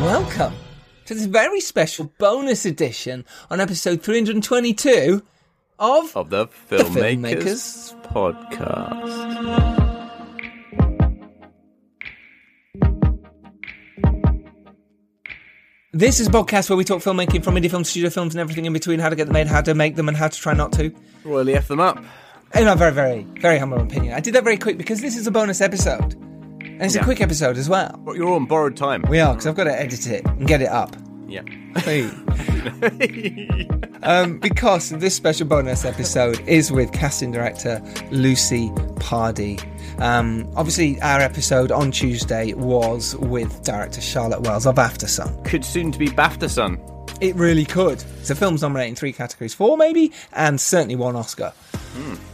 welcome 0.00 0.54
to 1.04 1.14
this 1.14 1.26
very 1.26 1.60
special 1.60 2.12
bonus 2.18 2.64
edition 2.64 3.24
on 3.50 3.60
episode 3.60 4.02
322 4.02 5.22
of 5.78 6.16
of 6.16 6.30
the 6.30 6.46
The 6.68 6.78
Filmmakers, 6.78 7.94
Podcast. 8.02 9.74
This 15.92 16.18
is 16.18 16.26
a 16.26 16.30
podcast 16.30 16.68
where 16.68 16.76
we 16.76 16.84
talk 16.84 17.00
filmmaking 17.02 17.44
from 17.44 17.54
indie 17.54 17.70
film 17.70 17.84
studio 17.84 18.10
films 18.10 18.34
and 18.34 18.40
everything 18.40 18.64
in 18.64 18.72
between, 18.72 18.98
how 18.98 19.08
to 19.08 19.16
get 19.16 19.26
them 19.26 19.34
made, 19.34 19.46
how 19.46 19.60
to 19.60 19.74
make 19.74 19.94
them, 19.94 20.08
and 20.08 20.16
how 20.16 20.26
to 20.26 20.38
try 20.40 20.52
not 20.54 20.72
to. 20.72 20.92
Royally 21.24 21.54
F 21.54 21.68
them 21.68 21.78
up. 21.80 22.02
In 22.54 22.64
my 22.64 22.74
very, 22.74 22.92
very, 22.92 23.22
very 23.40 23.58
humble 23.58 23.80
opinion. 23.80 24.14
I 24.14 24.20
did 24.20 24.34
that 24.34 24.44
very 24.44 24.56
quick 24.56 24.76
because 24.76 25.00
this 25.00 25.16
is 25.16 25.26
a 25.26 25.30
bonus 25.30 25.60
episode. 25.60 26.16
And 26.74 26.82
it's 26.82 26.94
a 26.94 26.98
Yeah. 26.98 27.04
quick 27.04 27.20
episode 27.20 27.56
as 27.56 27.68
well. 27.68 27.98
But 28.04 28.16
You're 28.16 28.32
on 28.34 28.46
borrowed 28.46 28.76
time. 28.76 29.04
We 29.08 29.20
are, 29.20 29.32
because 29.34 29.46
I've 29.46 29.54
got 29.54 29.64
to 29.64 29.80
edit 29.80 30.06
it 30.06 30.24
and 30.26 30.46
get 30.46 30.60
it 30.62 30.68
up. 30.68 30.96
Yeah. 31.28 31.42
Hey. 31.78 32.10
um, 34.02 34.38
because 34.38 34.90
this 34.90 35.14
special 35.14 35.46
bonus 35.46 35.84
episode 35.84 36.40
is 36.48 36.70
with 36.72 36.92
casting 36.92 37.32
director 37.32 37.82
Lucy 38.10 38.70
Pardee. 39.00 39.58
Um, 39.98 40.48
obviously, 40.56 41.00
our 41.00 41.20
episode 41.20 41.70
on 41.72 41.90
Tuesday 41.90 42.52
was 42.54 43.16
with 43.16 43.62
director 43.62 44.00
Charlotte 44.00 44.42
Wells 44.42 44.66
of 44.66 44.76
Aftersun. 44.76 45.44
Could 45.44 45.64
soon 45.64 45.92
to 45.92 45.98
be 45.98 46.08
BAFTA 46.08 46.48
son. 46.50 46.80
It 47.20 47.34
really 47.36 47.64
could. 47.64 47.98
The 48.26 48.34
film's 48.34 48.62
nominated 48.62 48.90
in 48.90 48.96
three 48.96 49.12
categories, 49.12 49.54
four 49.54 49.76
maybe, 49.76 50.12
and 50.32 50.60
certainly 50.60 50.96
one 50.96 51.14
Oscar. 51.16 51.52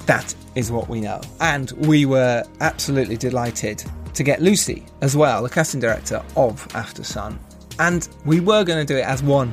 That 0.06 0.34
is 0.55 0.72
what 0.72 0.88
we 0.88 1.00
know. 1.00 1.20
And 1.41 1.70
we 1.86 2.06
were 2.06 2.44
absolutely 2.61 3.16
delighted 3.18 3.84
to 4.14 4.22
get 4.22 4.42
Lucy 4.42 4.84
as 5.00 5.16
well, 5.16 5.42
the 5.42 5.48
casting 5.48 5.80
director 5.80 6.22
of 6.36 6.66
Aftersun. 6.69 7.39
And 7.78 8.08
we 8.25 8.41
were 8.41 8.64
going 8.64 8.85
to 8.85 8.92
do 8.92 8.98
it 8.98 9.05
as 9.05 9.23
one 9.23 9.52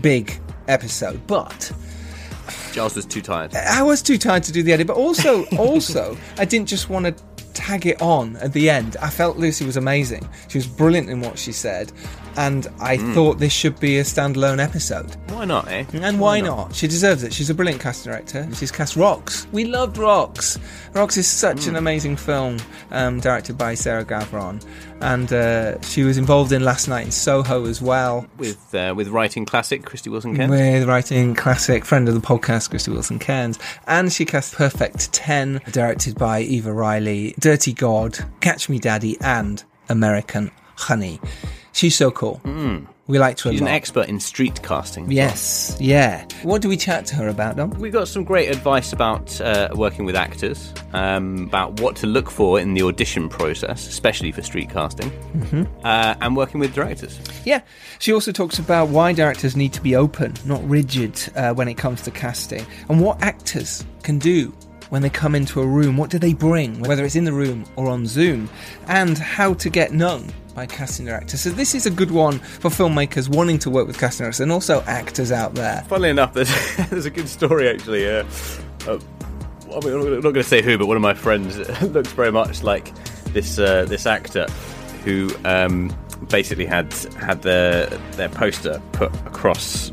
big 0.00 0.38
episode, 0.68 1.26
but 1.26 1.72
Giles 2.72 2.96
was 2.96 3.06
too 3.06 3.22
tired. 3.22 3.54
I 3.54 3.82
was 3.82 4.02
too 4.02 4.18
tired 4.18 4.42
to 4.44 4.52
do 4.52 4.62
the 4.62 4.72
edit. 4.72 4.86
But 4.86 4.96
also, 4.96 5.44
also, 5.58 6.16
I 6.38 6.44
didn't 6.44 6.68
just 6.68 6.90
want 6.90 7.06
to 7.06 7.14
tag 7.54 7.86
it 7.86 8.00
on 8.02 8.36
at 8.36 8.52
the 8.52 8.68
end. 8.68 8.96
I 9.00 9.08
felt 9.08 9.36
Lucy 9.36 9.64
was 9.64 9.76
amazing. 9.76 10.28
She 10.48 10.58
was 10.58 10.66
brilliant 10.66 11.08
in 11.08 11.20
what 11.20 11.38
she 11.38 11.52
said, 11.52 11.92
and 12.36 12.66
I 12.80 12.96
thought 13.14 13.38
this 13.38 13.52
should 13.52 13.78
be 13.80 13.98
a 13.98 14.02
standalone 14.02 14.62
episode. 14.62 15.16
Why 15.30 15.44
not, 15.44 15.68
eh? 15.68 15.84
And 15.92 16.20
why 16.20 16.40
not? 16.40 16.74
She 16.74 16.86
deserves 16.86 17.22
it. 17.22 17.32
She's 17.32 17.50
a 17.50 17.54
brilliant 17.54 17.80
cast 17.80 18.04
director. 18.04 18.48
She's 18.54 18.70
cast 18.70 18.96
Rocks. 18.96 19.46
We 19.52 19.64
loved 19.64 19.98
Rocks. 19.98 20.58
Rocks 20.92 21.16
is 21.16 21.26
such 21.26 21.66
an 21.66 21.76
amazing 21.76 22.16
film, 22.16 22.58
um, 22.90 23.20
directed 23.20 23.58
by 23.58 23.74
Sarah 23.74 24.04
Gavron, 24.04 24.64
and 25.00 25.32
uh, 25.32 25.80
she 25.82 26.02
was 26.02 26.18
involved 26.18 26.52
in 26.52 26.64
Last 26.64 26.88
Night 26.88 27.06
in 27.06 27.10
Soho 27.12 27.66
as 27.66 27.82
well. 27.82 28.26
With 28.38 28.74
uh, 28.74 28.94
with 28.96 29.08
writing 29.08 29.44
classic 29.44 29.82
Krysty 29.82 30.10
Wilson 30.10 30.36
Cairns. 30.36 30.50
With 30.50 30.84
writing 30.88 31.34
classic 31.34 31.84
friend 31.84 32.08
of 32.08 32.14
the 32.14 32.20
podcast, 32.20 32.70
Krysty 32.70 32.92
Wilson 32.92 33.18
Cairns. 33.18 33.58
And 33.86 34.12
she 34.12 34.24
cast 34.24 34.54
Perfect 34.54 35.12
10, 35.12 35.60
directed 35.72 36.16
by 36.16 36.40
Eva 36.40 36.72
Riley, 36.72 37.34
Dirty 37.38 37.72
God, 37.72 38.18
Catch 38.40 38.68
Me 38.68 38.78
Daddy, 38.78 39.16
and 39.20 39.62
American 39.88 40.50
Honey. 40.76 41.20
She's 41.74 41.96
so 41.96 42.10
cool. 42.12 42.40
We 43.06 43.18
like 43.18 43.36
to. 43.38 43.50
She's 43.50 43.60
an 43.60 43.66
expert 43.68 44.08
in 44.08 44.18
street 44.20 44.62
casting. 44.62 45.10
Yes, 45.10 45.76
yeah. 45.78 46.24
What 46.42 46.62
do 46.62 46.68
we 46.70 46.76
chat 46.76 47.04
to 47.06 47.16
her 47.16 47.28
about, 47.28 47.56
Dom? 47.56 47.70
We 47.80 47.90
got 47.90 48.08
some 48.08 48.24
great 48.24 48.48
advice 48.48 48.92
about 48.94 49.38
uh, 49.40 49.68
working 49.74 50.04
with 50.06 50.14
actors, 50.16 50.72
um, 50.94 51.42
about 51.48 51.80
what 51.80 51.96
to 51.96 52.06
look 52.06 52.30
for 52.30 52.58
in 52.60 52.72
the 52.74 52.82
audition 52.82 53.28
process, 53.28 53.86
especially 53.88 54.32
for 54.32 54.40
street 54.40 54.70
casting, 54.70 55.10
Mm-hmm. 55.10 55.64
uh, 55.84 56.14
and 56.20 56.36
working 56.36 56.60
with 56.60 56.72
directors. 56.74 57.18
Yeah. 57.44 57.60
She 57.98 58.12
also 58.12 58.30
talks 58.32 58.58
about 58.58 58.88
why 58.88 59.12
directors 59.12 59.54
need 59.56 59.72
to 59.74 59.82
be 59.82 59.96
open, 59.96 60.32
not 60.46 60.66
rigid, 60.66 61.20
uh, 61.36 61.52
when 61.52 61.68
it 61.68 61.74
comes 61.74 62.00
to 62.02 62.10
casting, 62.12 62.64
and 62.88 63.00
what 63.00 63.20
actors 63.20 63.84
can 64.02 64.18
do 64.18 64.54
when 64.90 65.02
they 65.02 65.10
come 65.10 65.34
into 65.34 65.60
a 65.60 65.66
room. 65.66 65.96
What 65.96 66.08
do 66.08 66.18
they 66.18 66.34
bring, 66.34 66.78
whether 66.80 67.04
it's 67.04 67.16
in 67.16 67.24
the 67.24 67.32
room 67.32 67.64
or 67.76 67.88
on 67.88 68.06
Zoom, 68.06 68.48
and 68.86 69.18
how 69.18 69.54
to 69.54 69.68
get 69.68 69.92
known 69.92 70.32
by 70.54 70.66
casting 70.66 71.06
directors. 71.06 71.40
So 71.40 71.50
this 71.50 71.74
is 71.74 71.86
a 71.86 71.90
good 71.90 72.10
one 72.10 72.38
for 72.38 72.70
filmmakers 72.70 73.28
wanting 73.28 73.58
to 73.60 73.70
work 73.70 73.86
with 73.86 73.98
casting 73.98 74.24
directors 74.24 74.40
and 74.40 74.52
also 74.52 74.82
actors 74.82 75.32
out 75.32 75.54
there. 75.54 75.82
Funnily 75.88 76.10
enough, 76.10 76.32
there's, 76.32 76.76
there's 76.90 77.06
a 77.06 77.10
good 77.10 77.28
story 77.28 77.68
actually. 77.68 78.08
Uh, 78.08 78.24
uh, 78.86 78.98
I 79.74 79.80
mean, 79.80 79.94
I'm 79.94 80.14
not 80.14 80.22
going 80.22 80.34
to 80.34 80.44
say 80.44 80.62
who, 80.62 80.78
but 80.78 80.86
one 80.86 80.96
of 80.96 81.02
my 81.02 81.14
friends 81.14 81.58
looks 81.82 82.12
very 82.12 82.30
much 82.30 82.62
like 82.62 82.94
this 83.32 83.58
uh, 83.58 83.84
this 83.86 84.06
actor 84.06 84.46
who 85.04 85.30
um, 85.44 85.94
basically 86.30 86.66
had 86.66 86.92
had 87.18 87.42
their 87.42 87.86
their 88.12 88.28
poster 88.28 88.80
put 88.92 89.12
across 89.26 89.90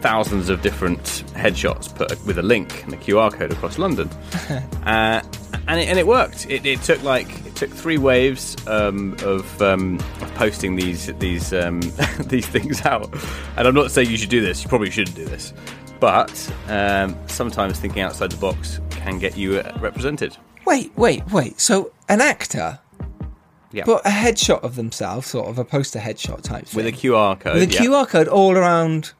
thousands 0.00 0.48
of 0.48 0.62
different 0.62 1.00
headshots 1.34 1.94
put 1.94 2.10
with 2.26 2.38
a 2.38 2.42
link 2.42 2.84
and 2.84 2.92
a 2.94 2.96
QR 2.96 3.32
code 3.32 3.52
across 3.52 3.78
London, 3.78 4.08
uh, 4.84 5.20
and 5.66 5.80
it, 5.80 5.88
and 5.88 5.98
it 5.98 6.06
worked. 6.06 6.48
It, 6.50 6.66
it 6.66 6.82
took 6.82 7.02
like 7.02 7.28
it 7.46 7.54
took 7.56 7.70
three 7.70 7.98
waves 7.98 8.56
um, 8.66 9.16
of, 9.22 9.62
um, 9.62 9.98
of 10.20 10.34
posting 10.34 10.76
these 10.76 11.06
these 11.18 11.52
um, 11.52 11.80
these 12.26 12.46
things 12.46 12.84
out. 12.84 13.12
And 13.56 13.66
I'm 13.66 13.74
not 13.74 13.90
saying 13.90 14.10
you 14.10 14.16
should 14.16 14.30
do 14.30 14.40
this. 14.40 14.62
You 14.62 14.68
probably 14.68 14.90
shouldn't 14.90 15.16
do 15.16 15.24
this, 15.24 15.52
but 16.00 16.52
um, 16.68 17.16
sometimes 17.26 17.78
thinking 17.78 18.02
outside 18.02 18.30
the 18.30 18.36
box 18.36 18.80
can 18.90 19.18
get 19.18 19.36
you 19.36 19.58
uh, 19.58 19.76
represented. 19.80 20.36
Wait, 20.66 20.96
wait, 20.96 21.30
wait. 21.30 21.60
So 21.60 21.92
an 22.08 22.20
actor 22.20 22.78
Yeah, 23.72 23.84
put 23.84 24.00
a 24.04 24.10
headshot 24.10 24.62
of 24.62 24.76
themselves, 24.76 25.26
sort 25.26 25.48
of 25.48 25.58
a 25.58 25.64
poster 25.64 25.98
headshot 25.98 26.42
type 26.42 26.66
thing. 26.66 26.84
with 26.84 26.86
a 26.86 26.96
QR 26.96 27.38
code. 27.38 27.54
with 27.54 27.70
a 27.70 27.72
yeah. 27.72 27.80
QR 27.80 28.08
code 28.08 28.28
all 28.28 28.56
around. 28.56 29.12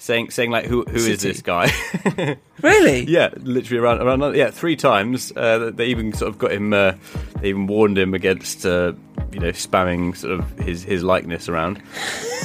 Saying 0.00 0.30
saying 0.30 0.50
like 0.50 0.64
who 0.64 0.82
who 0.84 0.96
is 0.96 1.20
City. 1.20 1.28
this 1.28 1.42
guy? 1.42 1.70
Really? 2.62 3.04
Yeah, 3.04 3.30
literally 3.38 3.78
around 3.82 4.02
around 4.02 4.36
yeah 4.36 4.50
three 4.50 4.76
times. 4.76 5.32
Uh, 5.34 5.70
they 5.72 5.86
even 5.86 6.12
sort 6.12 6.28
of 6.28 6.36
got 6.36 6.52
him. 6.52 6.74
Uh, 6.74 6.92
they 7.40 7.48
even 7.48 7.66
warned 7.66 7.96
him 7.96 8.12
against 8.12 8.66
uh, 8.66 8.92
you 9.32 9.40
know 9.40 9.48
spamming 9.52 10.14
sort 10.14 10.38
of 10.38 10.58
his 10.58 10.82
his 10.82 11.02
likeness 11.02 11.48
around, 11.48 11.80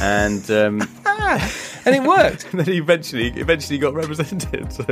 and 0.01 0.49
um, 0.51 0.81
And 1.85 1.95
it 1.95 2.03
worked. 2.03 2.45
And 2.51 2.59
then 2.61 2.65
he 2.67 2.77
eventually 2.77 3.27
eventually 3.35 3.77
got 3.77 3.93
represented. 3.93 4.71
So 4.71 4.85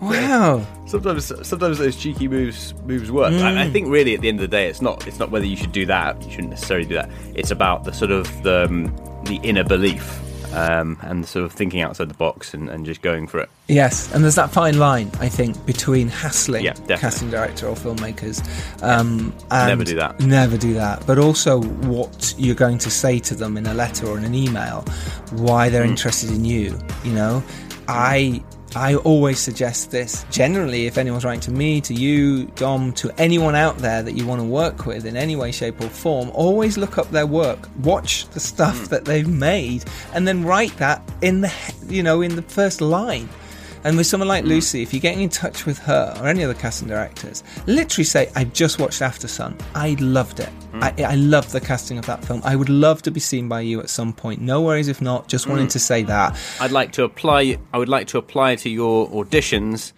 wow. 0.00 0.66
sometimes 0.86 1.30
sometimes 1.46 1.78
those 1.78 1.96
cheeky 1.96 2.26
moves 2.28 2.72
moves 2.86 3.10
work. 3.12 3.34
I, 3.34 3.52
Mm. 3.52 3.58
I 3.58 3.70
think 3.70 3.88
really 3.88 4.14
at 4.14 4.20
the 4.22 4.28
end 4.28 4.38
of 4.40 4.50
the 4.50 4.56
day, 4.56 4.68
it's 4.68 4.80
not 4.80 5.06
it's 5.06 5.18
not 5.18 5.30
whether 5.30 5.44
you 5.46 5.56
should 5.56 5.72
do 5.72 5.84
that. 5.86 6.22
You 6.22 6.30
shouldn't 6.30 6.50
necessarily 6.50 6.86
do 6.86 6.94
that. 6.94 7.10
It's 7.34 7.50
about 7.50 7.84
the 7.84 7.92
sort 7.92 8.10
of 8.12 8.26
the 8.42 8.64
um, 8.64 8.86
the 9.24 9.38
inner 9.42 9.64
belief. 9.64 10.20
Um, 10.54 10.98
and 11.02 11.26
sort 11.26 11.44
of 11.44 11.52
thinking 11.52 11.80
outside 11.82 12.08
the 12.08 12.14
box 12.14 12.54
and, 12.54 12.68
and 12.68 12.86
just 12.86 13.02
going 13.02 13.26
for 13.26 13.40
it. 13.40 13.48
Yes, 13.68 14.12
and 14.14 14.22
there's 14.22 14.34
that 14.36 14.50
fine 14.50 14.78
line, 14.78 15.10
I 15.20 15.28
think, 15.28 15.64
between 15.66 16.08
hassling 16.08 16.64
Yeah, 16.64 16.74
casting 16.98 17.30
director 17.30 17.66
or 17.66 17.74
filmmakers. 17.74 18.40
Um, 18.82 19.34
and 19.50 19.68
Never 19.68 19.84
do 19.84 19.96
that. 19.96 20.20
Never 20.20 20.56
do 20.58 20.74
that. 20.74 21.06
But 21.06 21.18
also 21.18 21.62
what 21.62 22.34
you're 22.38 22.54
going 22.54 22.78
to 22.78 22.90
say 22.90 23.18
to 23.20 23.34
them 23.34 23.56
in 23.56 23.66
a 23.66 23.74
letter 23.74 24.06
or 24.06 24.18
in 24.18 24.24
an 24.24 24.34
email, 24.34 24.82
why 25.32 25.68
Mm. 25.68 25.72
they're 25.72 25.84
interested 25.84 26.30
in 26.30 26.44
you. 26.44 26.78
You 27.04 27.12
know, 27.12 27.42
I 27.88 28.42
I 28.76 28.96
always 28.96 29.38
suggest 29.38 29.92
this. 29.92 30.26
Generally, 30.30 30.86
if 30.86 30.98
anyone's 30.98 31.24
writing 31.24 31.40
to 31.42 31.52
me, 31.52 31.80
to 31.82 31.94
you, 31.94 32.46
Dom, 32.56 32.92
to 32.94 33.12
anyone 33.18 33.54
out 33.54 33.78
there 33.78 34.02
that 34.02 34.16
you 34.16 34.26
want 34.26 34.40
to 34.40 34.46
work 34.46 34.84
with 34.84 35.06
in 35.06 35.16
any 35.16 35.36
way, 35.36 35.52
shape, 35.52 35.80
or 35.80 35.88
form, 35.88 36.30
always 36.34 36.76
look 36.76 36.98
up 36.98 37.08
their 37.10 37.26
work, 37.26 37.68
watch 37.82 38.28
the 38.30 38.40
stuff 38.40 38.76
hmm. 38.78 38.84
that 38.86 39.04
they've 39.04 39.28
made, 39.28 39.84
and 40.12 40.26
then 40.26 40.44
write 40.44 40.76
that 40.78 41.02
in 41.22 41.42
the 41.42 41.52
you 41.88 42.02
know 42.02 42.20
in 42.20 42.34
the 42.34 42.42
first 42.42 42.80
line. 42.80 43.28
And 43.84 43.98
with 43.98 44.06
someone 44.06 44.28
like 44.28 44.44
Lucy, 44.44 44.82
if 44.82 44.94
you're 44.94 45.00
getting 45.00 45.22
in 45.22 45.28
touch 45.28 45.66
with 45.66 45.78
her 45.80 46.16
or 46.18 46.26
any 46.26 46.42
other 46.42 46.54
casting 46.54 46.88
directors, 46.88 47.44
literally 47.66 48.04
say, 48.04 48.30
I've 48.34 48.54
just 48.54 48.78
watched 48.78 49.00
Aftersun. 49.00 49.60
I 49.74 49.94
loved 50.00 50.40
it. 50.40 50.48
Mm. 50.72 50.82
I, 50.82 51.12
I 51.12 51.14
loved 51.16 51.52
the 51.52 51.60
casting 51.60 51.98
of 51.98 52.06
that 52.06 52.24
film. 52.24 52.40
I 52.44 52.56
would 52.56 52.70
love 52.70 53.02
to 53.02 53.10
be 53.10 53.20
seen 53.20 53.46
by 53.46 53.60
you 53.60 53.80
at 53.80 53.90
some 53.90 54.14
point. 54.14 54.40
No 54.40 54.62
worries 54.62 54.88
if 54.88 55.02
not. 55.02 55.28
Just 55.28 55.46
wanted 55.46 55.68
mm. 55.68 55.72
to 55.72 55.78
say 55.78 56.02
that. 56.04 56.38
I'd 56.60 56.72
like 56.72 56.92
to 56.92 57.04
apply. 57.04 57.58
I 57.74 57.78
would 57.78 57.90
like 57.90 58.06
to 58.08 58.18
apply 58.18 58.56
to 58.56 58.70
your 58.70 59.06
auditions, 59.10 59.92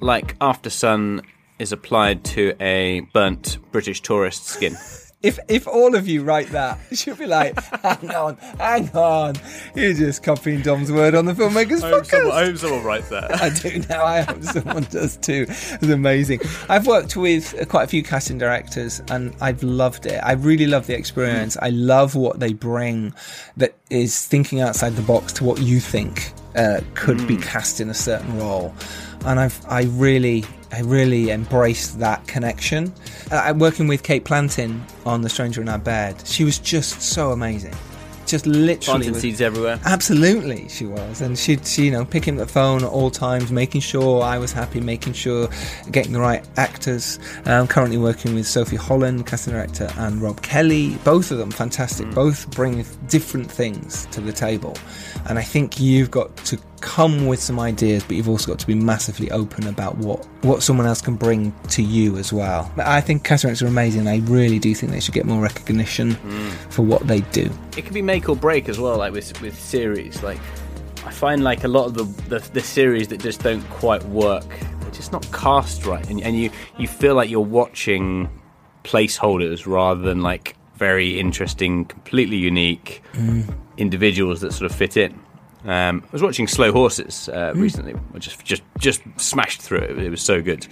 like 0.00 0.36
After 0.40 0.68
Sun 0.68 1.22
is 1.58 1.72
applied 1.72 2.24
to 2.24 2.54
a 2.60 3.00
burnt 3.14 3.58
British 3.72 4.02
tourist 4.02 4.44
skin. 4.44 4.76
If 5.22 5.38
if 5.48 5.66
all 5.68 5.94
of 5.94 6.08
you 6.08 6.22
write 6.22 6.48
that, 6.48 6.78
she'll 6.92 7.16
be 7.16 7.26
like, 7.26 7.60
hang 7.82 8.10
on, 8.10 8.36
hang 8.58 8.90
on. 8.90 9.36
You're 9.74 9.94
just 9.94 10.22
copying 10.22 10.62
Dom's 10.62 10.90
word 10.90 11.14
on 11.14 11.26
the 11.26 11.32
filmmakers 11.32 11.80
podcast. 11.80 12.30
hope 12.30 12.56
someone 12.56 12.84
writes 12.84 13.08
that. 13.10 13.30
I 13.42 13.50
do 13.50 13.82
now. 13.88 14.04
I 14.04 14.22
hope 14.22 14.42
someone 14.42 14.84
does 14.84 15.16
too. 15.16 15.46
It's 15.48 15.82
amazing. 15.82 16.40
I've 16.68 16.86
worked 16.86 17.16
with 17.16 17.68
quite 17.68 17.84
a 17.84 17.88
few 17.88 18.02
casting 18.02 18.38
directors, 18.38 19.00
and 19.10 19.34
I've 19.40 19.62
loved 19.62 20.06
it. 20.06 20.18
I 20.18 20.32
really 20.32 20.66
love 20.66 20.86
the 20.86 20.96
experience. 20.96 21.56
I 21.60 21.70
love 21.70 22.14
what 22.14 22.40
they 22.40 22.52
bring. 22.52 23.14
That 23.56 23.74
is 23.90 24.26
thinking 24.26 24.60
outside 24.60 24.96
the 24.96 25.02
box 25.02 25.32
to 25.34 25.44
what 25.44 25.60
you 25.60 25.78
think 25.78 26.32
uh, 26.56 26.80
could 26.94 27.26
be 27.26 27.36
cast 27.36 27.80
in 27.80 27.90
a 27.90 27.94
certain 27.94 28.38
role, 28.38 28.74
and 29.26 29.40
I've 29.40 29.60
I 29.68 29.84
really. 29.84 30.44
I 30.74 30.80
really 30.80 31.28
embraced 31.28 31.98
that 31.98 32.26
connection. 32.26 32.94
Uh, 33.30 33.42
I'm 33.44 33.58
working 33.58 33.88
with 33.88 34.02
Kate 34.02 34.24
Plantin 34.24 34.80
on 35.04 35.20
The 35.20 35.28
Stranger 35.28 35.60
in 35.60 35.68
Our 35.68 35.76
Bed. 35.76 36.26
She 36.26 36.44
was 36.44 36.58
just 36.58 37.02
so 37.02 37.30
amazing. 37.30 37.74
Just 38.24 38.46
literally. 38.46 39.02
Planting 39.02 39.20
seeds 39.20 39.42
everywhere. 39.42 39.78
Absolutely, 39.84 40.66
she 40.70 40.86
was, 40.86 41.20
and 41.20 41.38
she'd 41.38 41.66
she, 41.66 41.84
you 41.84 41.90
know 41.90 42.06
picking 42.06 42.40
up 42.40 42.46
the 42.46 42.50
phone 42.50 42.82
at 42.82 42.88
all 42.88 43.10
times, 43.10 43.52
making 43.52 43.82
sure 43.82 44.22
I 44.22 44.38
was 44.38 44.50
happy, 44.50 44.80
making 44.80 45.12
sure 45.12 45.50
getting 45.90 46.12
the 46.14 46.20
right 46.20 46.42
actors. 46.56 47.18
I'm 47.44 47.66
currently 47.66 47.98
working 47.98 48.34
with 48.34 48.46
Sophie 48.46 48.76
Holland, 48.76 49.26
casting 49.26 49.52
director, 49.52 49.90
and 49.98 50.22
Rob 50.22 50.40
Kelly. 50.40 50.96
Both 51.04 51.30
of 51.30 51.36
them 51.36 51.50
fantastic. 51.50 52.10
Both 52.12 52.50
bring 52.52 52.82
different 53.08 53.50
things 53.50 54.06
to 54.12 54.22
the 54.22 54.32
table, 54.32 54.78
and 55.28 55.38
I 55.38 55.42
think 55.42 55.78
you've 55.78 56.10
got 56.10 56.34
to 56.46 56.58
come 56.82 57.26
with 57.26 57.40
some 57.40 57.58
ideas, 57.58 58.04
but 58.04 58.16
you've 58.16 58.28
also 58.28 58.48
got 58.48 58.58
to 58.58 58.66
be 58.66 58.74
massively 58.74 59.30
open 59.30 59.66
about 59.66 59.96
what 59.98 60.26
what 60.42 60.62
someone 60.62 60.86
else 60.86 61.00
can 61.00 61.16
bring 61.16 61.54
to 61.68 61.82
you 61.82 62.18
as 62.18 62.32
well. 62.32 62.70
I 62.76 63.00
think 63.00 63.26
directors 63.26 63.62
are 63.62 63.66
amazing. 63.66 64.08
I 64.08 64.18
really 64.18 64.58
do 64.58 64.74
think 64.74 64.92
they 64.92 65.00
should 65.00 65.14
get 65.14 65.24
more 65.24 65.40
recognition 65.40 66.12
mm. 66.12 66.50
for 66.70 66.82
what 66.82 67.06
they 67.06 67.20
do. 67.20 67.50
It 67.76 67.84
can 67.84 67.94
be 67.94 68.02
make 68.02 68.28
or 68.28 68.36
break 68.36 68.68
as 68.68 68.78
well, 68.78 68.98
like 68.98 69.12
with 69.12 69.40
with 69.40 69.58
series. 69.58 70.22
Like 70.22 70.40
I 71.06 71.10
find 71.12 71.42
like 71.42 71.64
a 71.64 71.68
lot 71.68 71.86
of 71.86 71.94
the 71.94 72.04
the, 72.28 72.50
the 72.50 72.60
series 72.60 73.08
that 73.08 73.20
just 73.20 73.42
don't 73.42 73.66
quite 73.70 74.04
work. 74.04 74.48
They're 74.80 74.90
just 74.90 75.12
not 75.12 75.26
cast 75.32 75.86
right, 75.86 76.06
and 76.10 76.20
and 76.20 76.36
you 76.36 76.50
you 76.78 76.88
feel 76.88 77.14
like 77.14 77.30
you're 77.30 77.40
watching 77.40 78.28
placeholders 78.84 79.66
rather 79.66 80.02
than 80.02 80.22
like 80.22 80.56
very 80.74 81.20
interesting, 81.20 81.84
completely 81.84 82.36
unique 82.36 83.02
mm. 83.12 83.48
individuals 83.76 84.40
that 84.40 84.52
sort 84.52 84.68
of 84.68 84.76
fit 84.76 84.96
in. 84.96 85.18
Um, 85.64 86.02
I 86.04 86.10
was 86.10 86.22
watching 86.22 86.48
Slow 86.48 86.72
Horses 86.72 87.28
uh, 87.28 87.52
recently. 87.54 87.94
I 88.14 88.18
just 88.18 88.44
just 88.44 88.62
just 88.78 89.00
smashed 89.16 89.60
through 89.62 89.78
it. 89.78 89.98
It 89.98 90.10
was 90.10 90.20
so 90.20 90.42
good, 90.42 90.66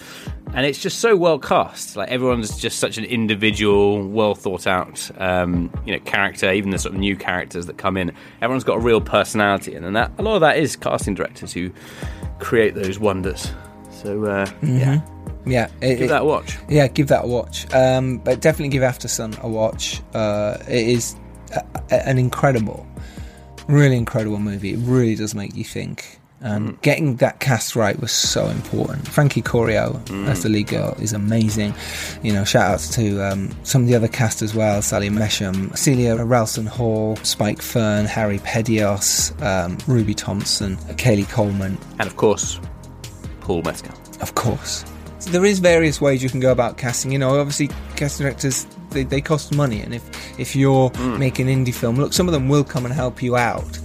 and 0.53 0.67
it's 0.67 0.81
just 0.83 0.99
so 0.99 1.15
well 1.17 1.39
cast. 1.39 1.95
Like 1.97 2.09
everyone's 2.09 2.59
just 2.59 2.79
such 2.81 2.99
an 2.99 3.05
individual, 3.05 4.07
well 4.09 4.35
thought 4.35 4.67
out, 4.67 5.09
um, 5.21 5.71
you 5.87 5.93
know, 5.93 6.01
character. 6.05 6.51
Even 6.53 6.71
the 6.71 6.79
sort 6.79 6.95
of 6.95 7.01
new 7.01 7.15
characters 7.17 7.67
that 7.67 7.79
come 7.79 7.97
in, 7.97 8.13
everyone's 8.43 8.65
got 8.65 8.79
a 8.79 8.81
real 8.81 9.01
personality, 9.01 9.75
and, 9.77 9.87
and 9.87 9.95
that 9.95 10.11
a 10.19 10.23
lot 10.23 10.35
of 10.35 10.41
that 10.41 10.59
is 10.59 10.75
casting 10.75 11.15
directors 11.15 11.53
who 11.53 11.71
create 12.41 12.75
those 12.75 12.99
wonders. 12.99 13.53
So 13.93 14.25
uh, 14.25 14.51
yeah, 14.63 15.03
Yeah, 15.47 15.69
it- 15.81 15.99
give 15.99 16.09
that 16.09 16.23
a 16.23 16.25
watch. 16.25 16.57
Yeah, 16.69 16.89
give 16.89 17.09
that 17.09 17.25
a 17.25 17.29
watch. 17.29 17.73
Um, 17.73 18.19
but 18.19 18.41
definitely 18.41 18.71
give 18.71 18.83
Aftersun 18.83 19.41
a 19.43 19.49
watch. 19.49 20.01
Uh, 20.15 20.57
it 20.67 20.89
is 20.89 21.15
a, 21.55 21.63
a- 21.93 22.09
an 22.09 22.19
incredible, 22.19 22.87
really 23.71 23.97
incredible 23.97 24.39
movie. 24.39 24.73
It 24.75 24.79
really 24.83 25.15
does 25.15 25.35
make 25.35 25.55
you 25.55 25.65
think. 25.65 26.19
And 26.43 26.81
getting 26.81 27.17
that 27.17 27.39
cast 27.41 27.77
right 27.77 28.01
was 28.01 28.13
so 28.13 28.47
important. 28.47 29.07
Frankie 29.07 29.43
Corio 29.43 30.01
as 30.27 30.43
the 30.43 30.49
lead 30.49 30.69
girl 30.69 30.97
is 30.99 31.13
amazing. 31.13 31.75
You 32.23 32.33
know, 32.33 32.45
shout 32.45 32.71
outs 32.73 32.89
to 32.95 33.21
um, 33.21 33.51
some 33.63 33.83
of 33.83 33.89
the 33.89 33.95
other 33.95 34.09
cast 34.09 34.41
as 34.41 34.55
well: 34.55 34.81
Sally 34.81 35.11
Messham, 35.11 35.77
Celia 35.77 36.17
Rowlson 36.17 36.67
Hall, 36.67 37.17
Spike 37.17 37.61
Fearn, 37.61 38.07
Harry 38.07 38.39
Perdios, 38.39 39.39
um, 39.43 39.77
Ruby 39.87 40.15
Thompson, 40.15 40.77
Kayleigh 40.97 41.29
Coleman, 41.29 41.77
And 41.99 42.09
of 42.09 42.17
course, 42.17 42.59
Paul 43.41 43.61
Mescal. 43.63 43.93
of 44.23 44.35
course. 44.35 44.85
There 45.27 45.45
is 45.45 45.59
various 45.59 46.01
ways 46.01 46.23
you 46.23 46.31
can 46.31 46.41
go 46.41 46.53
about 46.53 46.79
casting. 46.79 47.13
You 47.13 47.19
know, 47.19 47.39
obviously, 47.39 47.69
casting 47.97 48.25
directors 48.25 48.67
they, 48.91 49.05
they 49.05 49.21
cost 49.21 49.55
money, 49.55 49.81
and 49.81 49.95
if 49.95 50.39
if 50.39 50.55
you're 50.57 50.91
hmm. 50.91 51.19
making 51.19 51.47
indie 51.47 51.75
film, 51.75 51.97
look, 51.97 52.13
some 52.13 52.29
of 52.29 52.33
them 52.33 52.49
will 52.49 52.65
come 52.65 52.85
and 52.85 52.95
help 52.95 53.23
you 53.23 53.37
out, 53.37 53.79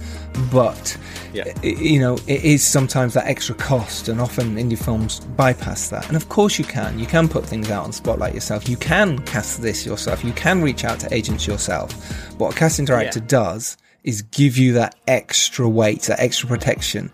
but 0.52 0.96
Yeah. 1.32 1.52
you 1.62 1.98
know, 2.00 2.14
it 2.26 2.44
is 2.44 2.64
sometimes 2.66 3.14
that 3.14 3.26
extra 3.26 3.54
cost, 3.54 4.08
and 4.08 4.20
often 4.20 4.56
indie 4.56 4.78
films 4.82 5.20
bypass 5.36 5.88
that. 5.90 6.06
And 6.08 6.16
of 6.16 6.28
course, 6.28 6.58
you 6.58 6.64
can. 6.64 6.98
You 6.98 7.06
can 7.06 7.28
put 7.28 7.44
things 7.44 7.70
out 7.70 7.84
on 7.84 7.92
Spotlight 7.92 8.34
yourself. 8.34 8.68
You 8.68 8.76
can 8.76 9.18
cast 9.20 9.62
this 9.62 9.84
yourself. 9.86 10.24
You 10.24 10.32
can 10.32 10.62
reach 10.62 10.84
out 10.84 11.00
to 11.00 11.14
agents 11.14 11.46
yourself. 11.46 11.92
What 12.38 12.54
a 12.54 12.58
casting 12.58 12.84
director 12.84 13.20
Yeah. 13.20 13.26
does 13.26 13.76
is 14.04 14.22
give 14.22 14.56
you 14.56 14.72
that 14.74 14.94
extra 15.08 15.68
weight, 15.68 16.02
that 16.02 16.20
extra 16.20 16.48
protection, 16.48 17.10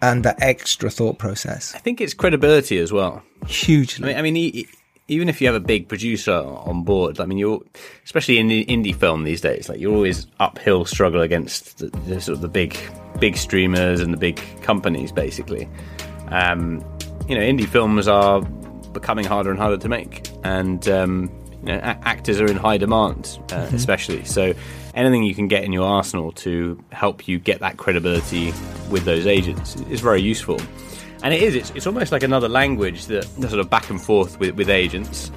and 0.00 0.24
that 0.24 0.36
extra 0.40 0.90
thought 0.90 1.18
process. 1.18 1.74
I 1.74 1.78
think 1.78 2.00
it's 2.00 2.14
credibility 2.14 2.78
as 2.78 2.92
well. 2.92 3.22
Hugely. 3.46 4.04
I 4.04 4.08
mean, 4.08 4.18
I 4.18 4.22
mean, 4.22 4.36
e- 4.36 4.66
even 5.08 5.28
if 5.28 5.40
you 5.40 5.46
have 5.46 5.56
a 5.56 5.60
big 5.60 5.88
producer 5.88 6.34
on 6.34 6.82
board, 6.82 7.20
I 7.20 7.26
mean, 7.26 7.38
you're 7.38 7.62
especially 8.04 8.38
in 8.38 8.48
the 8.48 8.64
indie 8.64 8.94
film 8.94 9.24
these 9.24 9.40
days, 9.40 9.68
like 9.68 9.78
you're 9.78 9.94
always 9.94 10.26
uphill 10.40 10.84
struggle 10.84 11.20
against 11.20 11.78
the, 11.78 11.88
the 12.08 12.20
sort 12.20 12.36
of 12.36 12.42
the 12.42 12.48
big, 12.48 12.76
big 13.20 13.36
streamers 13.36 14.00
and 14.00 14.12
the 14.12 14.18
big 14.18 14.40
companies, 14.62 15.12
basically. 15.12 15.68
Um, 16.28 16.84
you 17.28 17.36
know, 17.36 17.40
indie 17.40 17.68
films 17.68 18.08
are 18.08 18.42
becoming 18.92 19.24
harder 19.24 19.50
and 19.50 19.58
harder 19.58 19.76
to 19.76 19.88
make, 19.88 20.28
and 20.42 20.88
um, 20.88 21.30
you 21.60 21.72
know, 21.72 21.78
a- 21.78 22.00
actors 22.08 22.40
are 22.40 22.46
in 22.46 22.56
high 22.56 22.78
demand, 22.78 23.38
uh, 23.52 23.68
especially. 23.72 24.24
So, 24.24 24.54
anything 24.94 25.22
you 25.22 25.34
can 25.36 25.46
get 25.46 25.62
in 25.62 25.72
your 25.72 25.86
arsenal 25.86 26.32
to 26.32 26.82
help 26.90 27.28
you 27.28 27.38
get 27.38 27.60
that 27.60 27.76
credibility 27.76 28.52
with 28.90 29.04
those 29.04 29.26
agents 29.26 29.76
is 29.88 30.00
very 30.00 30.20
useful. 30.20 30.58
And 31.26 31.34
it 31.34 31.42
is, 31.42 31.56
it's, 31.56 31.70
it's 31.70 31.88
almost 31.88 32.12
like 32.12 32.22
another 32.22 32.48
language 32.48 33.06
that 33.06 33.26
the 33.36 33.48
sort 33.48 33.58
of 33.58 33.68
back 33.68 33.90
and 33.90 34.00
forth 34.00 34.38
with, 34.38 34.54
with 34.54 34.70
agents. 34.70 35.32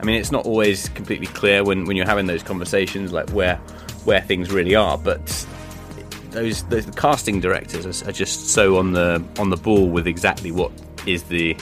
I 0.00 0.04
mean, 0.04 0.18
it's 0.18 0.32
not 0.32 0.46
always 0.46 0.88
completely 0.88 1.26
clear 1.26 1.62
when, 1.62 1.84
when 1.84 1.98
you're 1.98 2.06
having 2.06 2.24
those 2.24 2.42
conversations, 2.42 3.12
like 3.12 3.28
where 3.28 3.56
where 4.04 4.22
things 4.22 4.50
really 4.50 4.74
are, 4.74 4.96
but 4.96 5.46
those 6.30 6.62
those 6.68 6.86
casting 6.96 7.40
directors 7.40 7.84
are, 7.84 8.08
are 8.08 8.12
just 8.12 8.48
so 8.54 8.78
on 8.78 8.94
the 8.94 9.22
on 9.38 9.50
the 9.50 9.58
ball 9.58 9.90
with 9.90 10.06
exactly 10.06 10.50
what 10.50 10.72
is 11.06 11.24
the 11.24 11.54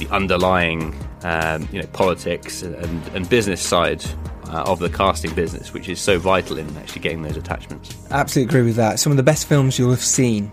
the 0.00 0.08
underlying 0.10 0.94
um, 1.22 1.66
you 1.72 1.80
know 1.80 1.88
politics 1.94 2.60
and, 2.60 3.08
and 3.14 3.26
business 3.30 3.62
side 3.62 4.04
uh, 4.48 4.64
of 4.66 4.80
the 4.80 4.90
casting 4.90 5.34
business, 5.34 5.72
which 5.72 5.88
is 5.88 5.98
so 5.98 6.18
vital 6.18 6.58
in 6.58 6.76
actually 6.76 7.00
getting 7.00 7.22
those 7.22 7.38
attachments. 7.38 7.96
Absolutely 8.10 8.50
agree 8.50 8.66
with 8.66 8.76
that. 8.76 9.00
Some 9.00 9.12
of 9.12 9.16
the 9.16 9.22
best 9.22 9.46
films 9.46 9.78
you'll 9.78 9.92
have 9.92 10.04
seen 10.04 10.52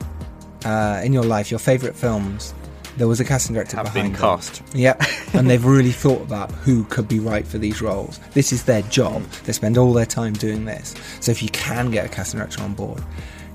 uh, 0.64 1.02
in 1.04 1.12
your 1.12 1.24
life, 1.26 1.52
your 1.52 1.60
favourite 1.60 1.98
films, 1.98 2.54
there 2.98 3.08
was 3.08 3.20
a 3.20 3.26
casting 3.26 3.54
director 3.56 3.78
Have 3.78 3.86
behind 3.86 4.14
been 4.14 4.14
them. 4.14 4.22
cast. 4.22 4.62
Yep, 4.74 5.02
and 5.34 5.50
they've 5.50 5.64
really 5.64 5.92
thought 5.92 6.22
about 6.22 6.52
who 6.52 6.84
could 6.86 7.08
be 7.08 7.20
right 7.20 7.46
for 7.48 7.58
these 7.58 7.82
roles. 7.82 8.20
This 8.34 8.52
is 8.52 8.64
their 8.66 8.82
job. 8.84 9.24
They 9.46 9.54
spend 9.54 9.78
all 9.78 9.94
their 9.94 10.06
time 10.06 10.34
doing 10.34 10.66
this. 10.66 10.96
So 11.20 11.32
if 11.32 11.42
you 11.42 11.50
can 11.50 11.92
get 11.92 12.06
a 12.06 12.10
casting 12.10 12.40
director 12.40 12.62
on 12.64 12.74
board, 12.74 13.04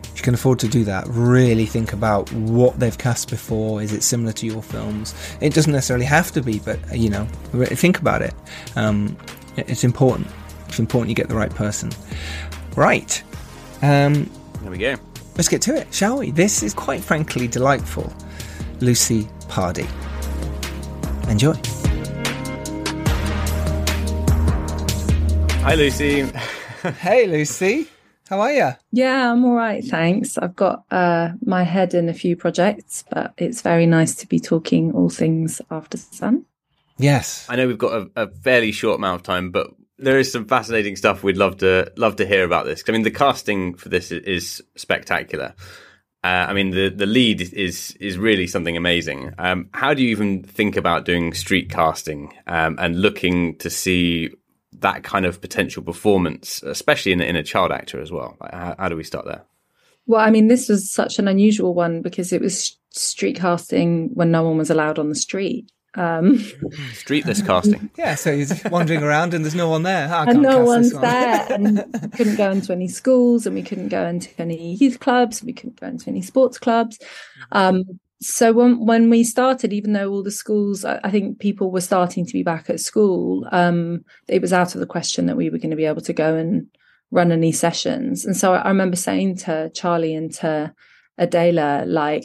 if 0.05 0.21
you 0.21 0.23
can 0.23 0.33
afford 0.35 0.59
to 0.61 0.69
do 0.69 0.83
that, 0.85 1.05
really 1.09 1.67
think 1.67 1.93
about 1.93 2.33
what 2.33 2.79
they've 2.81 2.97
cast 2.97 3.29
before. 3.29 3.83
Is 3.83 3.93
it 3.93 4.03
similar 4.03 4.33
to 4.33 4.47
your 4.47 4.63
films? 4.63 5.15
It 5.43 5.53
doesn't 5.53 5.73
necessarily 5.73 6.07
have 6.07 6.33
to 6.33 6.41
be, 6.43 6.59
but 6.59 6.79
you 6.97 7.11
know, 7.11 7.27
think 7.53 7.99
about 7.99 8.23
it. 8.23 8.33
Um, 8.77 9.17
it's 9.59 9.85
important. 9.85 10.29
It's 10.69 10.79
important 10.79 11.11
you 11.11 11.15
get 11.15 11.29
the 11.29 11.35
right 11.37 11.55
person. 11.55 11.91
Right. 12.75 13.23
Um, 13.83 14.31
There 14.63 14.71
we 14.71 14.79
go. 14.79 14.97
Let's 15.37 15.49
get 15.49 15.61
to 15.63 15.77
it, 15.77 15.93
shall 15.93 16.19
we? 16.19 16.31
This 16.31 16.63
is 16.63 16.73
quite 16.73 17.03
frankly 17.05 17.47
delightful. 17.47 18.11
Lucy 18.81 19.29
Pardee. 19.49 19.87
Enjoy. 21.29 21.55
Hi, 25.63 25.75
Lucy. 25.75 26.31
Hey, 27.01 27.27
Lucy. 27.27 27.89
How 28.29 28.41
are 28.41 28.53
you? 28.53 28.71
Yeah, 28.93 29.33
I'm 29.33 29.45
all 29.45 29.55
right, 29.55 29.85
thanks. 29.85 30.39
I've 30.39 30.55
got 30.55 30.85
uh, 30.93 31.31
my 31.45 31.65
head 31.65 31.95
in 31.95 32.09
a 32.09 32.15
few 32.15 32.37
projects, 32.37 33.03
but 33.11 33.35
it's 33.39 33.63
very 33.63 33.87
nice 33.87 34.15
to 34.17 34.29
be 34.29 34.39
talking 34.39 34.93
all 34.93 35.09
things 35.09 35.61
aftersun. 35.69 36.45
Yes. 36.99 37.45
I 37.49 37.57
know 37.57 37.67
we've 37.67 37.77
got 37.77 37.93
a, 37.93 38.23
a 38.23 38.29
fairly 38.29 38.71
short 38.71 38.99
amount 38.99 39.21
of 39.21 39.23
time, 39.25 39.51
but 39.51 39.73
there 39.99 40.19
is 40.19 40.31
some 40.31 40.47
fascinating 40.47 40.97
stuff 40.97 41.23
we'd 41.23 41.37
love 41.37 41.59
to 41.59 41.91
love 41.97 42.17
to 42.17 42.27
hear 42.27 42.45
about 42.45 42.67
this. 42.67 42.85
I 42.87 42.93
mean, 42.93 43.03
the 43.03 43.11
casting 43.11 43.75
for 43.75 43.89
this 43.89 44.13
is, 44.13 44.23
is 44.25 44.63
spectacular. 44.77 45.55
Uh, 46.27 46.47
I 46.49 46.55
mean, 46.55 46.71
the 46.71 46.89
the 46.89 47.07
lead 47.07 47.41
is 47.41 47.93
is 48.01 48.19
really 48.19 48.49
something 48.49 48.77
amazing. 48.77 49.33
Um, 49.39 49.69
how 49.73 49.95
do 49.95 50.03
you 50.03 50.09
even 50.09 50.43
think 50.43 50.77
about 50.77 51.05
doing 51.05 51.33
street 51.33 51.71
casting 51.71 52.35
um, 52.49 52.77
and 52.81 53.01
looking 53.01 53.57
to 53.59 53.71
see 53.71 54.31
that 54.81 55.05
kind 55.05 55.25
of 55.25 55.41
potential 55.41 55.85
performance, 55.85 56.65
especially 56.65 57.13
in, 57.13 57.21
in 57.21 57.37
a 57.37 57.45
child 57.45 57.71
actor 57.71 58.01
as 58.01 58.11
well? 58.11 58.37
How, 58.41 58.75
how 58.77 58.89
do 58.89 58.97
we 58.97 59.05
start 59.05 59.25
there? 59.27 59.45
Well, 60.07 60.21
I 60.21 60.31
mean, 60.31 60.49
this 60.49 60.69
was 60.69 60.91
such 60.91 61.21
an 61.21 61.29
unusual 61.29 61.75
one 61.75 62.03
because 62.03 62.33
it 62.33 62.41
was 62.41 62.77
street 62.91 63.37
casting 63.37 64.11
when 64.15 64.33
no 64.33 64.43
one 64.43 64.59
was 64.59 64.71
allowed 64.71 64.99
on 64.99 65.09
the 65.09 65.15
street. 65.15 65.71
Um, 65.97 66.39
Streetless 66.93 67.45
casting. 67.45 67.91
Yeah, 67.97 68.15
so 68.15 68.37
he's 68.37 68.63
wandering 68.65 69.03
around 69.03 69.33
and 69.33 69.45
there's 69.45 69.55
no 69.55 69.69
one 69.69 69.83
there. 69.83 70.13
I 70.13 70.25
and 70.25 70.43
no 70.43 70.63
one's 70.63 70.93
one. 70.93 71.03
there, 71.03 71.47
and 71.51 71.85
we 72.03 72.09
couldn't 72.09 72.37
go 72.37 72.51
into 72.51 72.73
any 72.73 72.89
schools, 72.89 73.47
and 73.47 73.55
we 73.55 73.63
couldn't 73.63 73.89
go 73.89 74.07
into 74.07 74.29
any 74.39 74.75
youth 74.75 75.01
clubs, 75.01 75.43
we 75.43 75.53
couldn't 75.53 75.81
go 75.81 75.87
into 75.87 76.09
any 76.09 76.23
sports 76.23 76.59
clubs. 76.59 76.99
Um, 77.53 77.85
so 78.21 78.53
when 78.53 78.85
when 78.85 79.11
we 79.11 79.25
started, 79.25 79.73
even 79.73 79.93
though 79.93 80.11
all 80.11 80.23
the 80.23 80.31
schools, 80.31 80.85
I, 80.85 81.01
I 81.05 81.11
think 81.11 81.39
people 81.39 81.71
were 81.71 81.81
starting 81.81 82.27
to 82.27 82.33
be 82.33 82.43
back 82.43 82.69
at 82.69 82.81
school, 82.81 83.47
um, 83.53 84.05
it 84.29 84.43
was 84.43 84.53
out 84.53 84.75
of 84.75 84.81
the 84.81 84.87
question 84.87 85.27
that 85.27 85.37
we 85.37 85.51
were 85.51 85.59
going 85.59 85.71
to 85.71 85.77
be 85.77 85.87
able 85.87 86.03
to 86.03 86.13
go 86.13 86.35
and 86.37 86.67
run 87.11 87.33
any 87.33 87.53
sessions. 87.53 88.25
And 88.25 88.37
so 88.37 88.55
I, 88.55 88.59
I 88.59 88.69
remember 88.69 88.97
saying 88.97 89.37
to 89.39 89.71
Charlie 89.75 90.15
and 90.15 90.33
to 90.35 90.75
Adele, 91.19 91.87
like, 91.87 92.25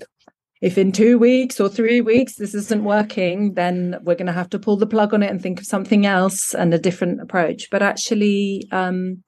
if 0.62 0.78
in 0.78 0.92
two 0.92 1.18
weeks 1.18 1.60
or 1.60 1.68
three 1.68 2.02
weeks 2.02 2.36
this 2.36 2.54
isn't 2.54 2.84
working, 2.84 3.56
then 3.56 3.98
we're 4.04 4.16
going 4.16 4.28
to 4.28 4.32
have 4.32 4.50
to 4.52 4.60
pull 4.60 4.78
the 4.78 4.86
plug 4.86 5.14
on 5.14 5.24
it 5.24 5.32
and 5.32 5.42
think 5.42 5.60
of 5.60 5.66
something 5.66 6.06
else 6.06 6.54
and 6.54 6.74
a 6.74 6.80
different 6.80 7.20
approach. 7.20 7.70
But 7.72 7.82
actually, 7.82 8.68
um, 8.72 9.24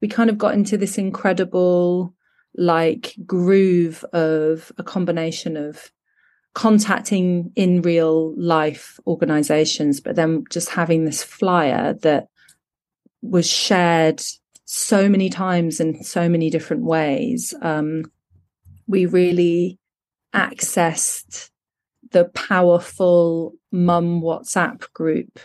we 0.00 0.06
kind 0.06 0.30
of 0.30 0.38
got 0.38 0.54
into 0.54 0.76
this 0.76 0.96
incredible 0.96 2.14
like 2.54 3.14
groove 3.26 4.04
of 4.12 4.72
a 4.78 4.84
combination 4.84 5.56
of 5.56 5.90
contacting 6.54 7.52
in 7.56 7.82
real 7.82 8.34
life 8.36 8.98
organizations, 9.06 10.00
but 10.00 10.14
then 10.14 10.44
just 10.50 10.70
having 10.70 11.04
this 11.04 11.22
flyer 11.22 11.94
that 12.02 12.28
was 13.20 13.48
shared 13.50 14.22
so 14.64 15.08
many 15.08 15.28
times 15.28 15.80
in 15.80 16.02
so 16.04 16.28
many 16.28 16.50
different 16.50 16.84
ways. 16.84 17.52
Um, 17.62 18.10
we 18.86 19.06
really 19.06 19.78
accessed 20.38 21.50
the 22.10 22.26
powerful 22.26 23.54
mum 23.70 24.22
WhatsApp 24.22 24.90
group 24.92 25.38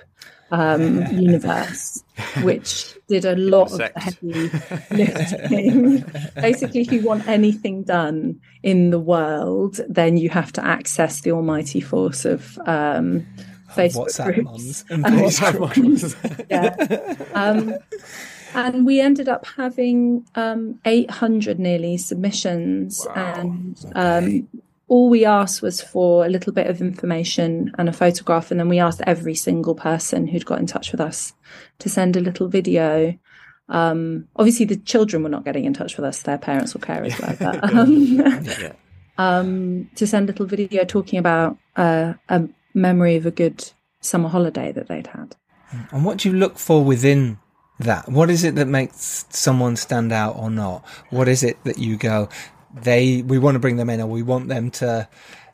um, 0.52 1.06
universe, 1.12 2.04
which 2.44 2.96
did 3.08 3.26
a 3.26 3.36
lot 3.36 3.72
of 3.72 3.92
heavy 3.96 4.50
lifting. 4.92 6.06
Basically, 6.36 6.82
if 6.82 6.92
you 6.92 7.02
want 7.02 7.28
anything 7.28 7.84
done 7.84 8.40
in 8.62 8.92
the 8.92 9.00
world, 9.00 9.80
then 9.90 10.18
you 10.18 10.30
have 10.30 10.54
to 10.54 10.64
access 10.64 11.22
the 11.22 11.32
almighty 11.32 11.82
force 11.82 12.24
of 12.24 12.58
um, 12.66 13.26
Facebook 13.70 14.08
WhatsApp 14.08 14.34
groups 14.36 14.46
mums 14.46 14.86
and 14.90 15.06
and 15.06 15.16
WhatsApp 15.22 15.74
groups. 15.74 16.16
yeah. 16.50 17.16
Um, 17.34 17.76
and 18.56 18.86
we 18.86 19.02
ended 19.02 19.28
up 19.28 19.48
having 19.58 20.26
um, 20.36 20.80
800 20.86 21.60
nearly 21.60 21.98
submissions 21.98 23.06
and 23.16 23.84
um, 23.96 24.48
all 24.88 25.10
we 25.10 25.26
asked 25.26 25.62
was 25.62 25.82
for 25.82 26.26
a 26.26 26.30
little 26.30 26.54
bit 26.54 26.68
of 26.68 26.82
information 26.82 27.74
and 27.78 27.90
a 27.90 27.94
photograph 27.94 28.52
and 28.52 28.60
then 28.60 28.70
we 28.70 28.80
asked 28.80 29.02
every 29.08 29.36
single 29.36 29.76
person 29.76 30.28
who'd 30.28 30.46
got 30.46 30.60
in 30.60 30.68
touch 30.68 30.92
with 30.92 31.02
us 31.02 31.34
to 31.80 31.90
send 31.90 32.16
a 32.16 32.20
little 32.20 32.48
video. 32.48 33.18
Um, 33.70 34.28
obviously 34.36 34.66
the 34.66 34.76
children 34.76 35.24
were 35.24 35.30
not 35.30 35.46
getting 35.46 35.66
in 35.66 35.74
touch 35.74 35.96
with 35.96 36.06
us. 36.06 36.22
Their 36.22 36.38
parents 36.38 36.74
will 36.74 36.82
care 36.82 37.04
as 37.04 37.20
well 37.20 37.36
but, 37.40 37.74
um, 37.74 38.22
um, 39.18 39.90
to 39.96 40.06
send 40.06 40.30
a 40.30 40.32
little 40.34 40.46
video 40.46 40.84
talking 40.84 41.18
about 41.18 41.58
uh, 41.76 42.14
a 42.30 42.44
memory 42.74 43.16
of 43.16 43.26
a 43.26 43.32
good 43.32 43.72
summer 44.02 44.30
holiday 44.30 44.72
that 44.72 44.88
they'd 44.88 45.08
had. 45.08 45.36
And 45.92 46.06
what 46.06 46.18
do 46.20 46.30
you 46.30 46.36
look 46.36 46.58
for 46.58 46.84
within 46.84 47.40
that? 47.80 48.10
What 48.10 48.30
is 48.30 48.44
it 48.44 48.56
that 48.56 48.68
makes 48.68 49.26
someone 49.30 49.76
stand 49.76 50.12
out 50.12 50.36
or 50.38 50.50
not? 50.50 50.86
What 51.10 51.28
is 51.28 51.44
it 51.44 51.64
that 51.64 51.78
you 51.78 51.98
go, 51.98 52.30
they, 52.74 53.22
we 53.22 53.40
want 53.40 53.56
to 53.56 53.60
bring 53.60 53.78
them 53.78 53.90
in 53.90 54.02
or 54.02 54.08
we 54.08 54.24
want 54.24 54.48
them 54.48 54.72
to 54.72 55.08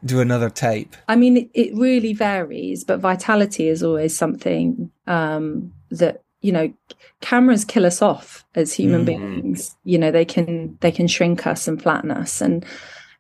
do 0.04 0.20
another 0.22 0.50
tape? 0.50 0.96
I 1.08 1.16
mean, 1.16 1.38
it, 1.38 1.50
it 1.54 1.76
really 1.76 2.14
varies, 2.14 2.84
but 2.84 3.00
vitality 3.00 3.68
is 3.68 3.84
always 3.84 4.16
something 4.16 4.92
um, 5.08 5.74
that 5.92 6.24
you 6.42 6.52
know 6.54 6.74
cameras 7.20 7.66
kill 7.66 7.86
us 7.86 8.02
off 8.02 8.46
as 8.56 8.74
human 8.74 9.04
beings. 9.06 9.76
You 9.84 9.98
know, 9.98 10.12
they 10.12 10.26
can 10.26 10.78
they 10.80 10.92
can 10.92 11.08
shrink 11.08 11.46
us 11.46 11.68
and 11.68 11.82
flatten 11.82 12.12
us, 12.12 12.42
and 12.42 12.66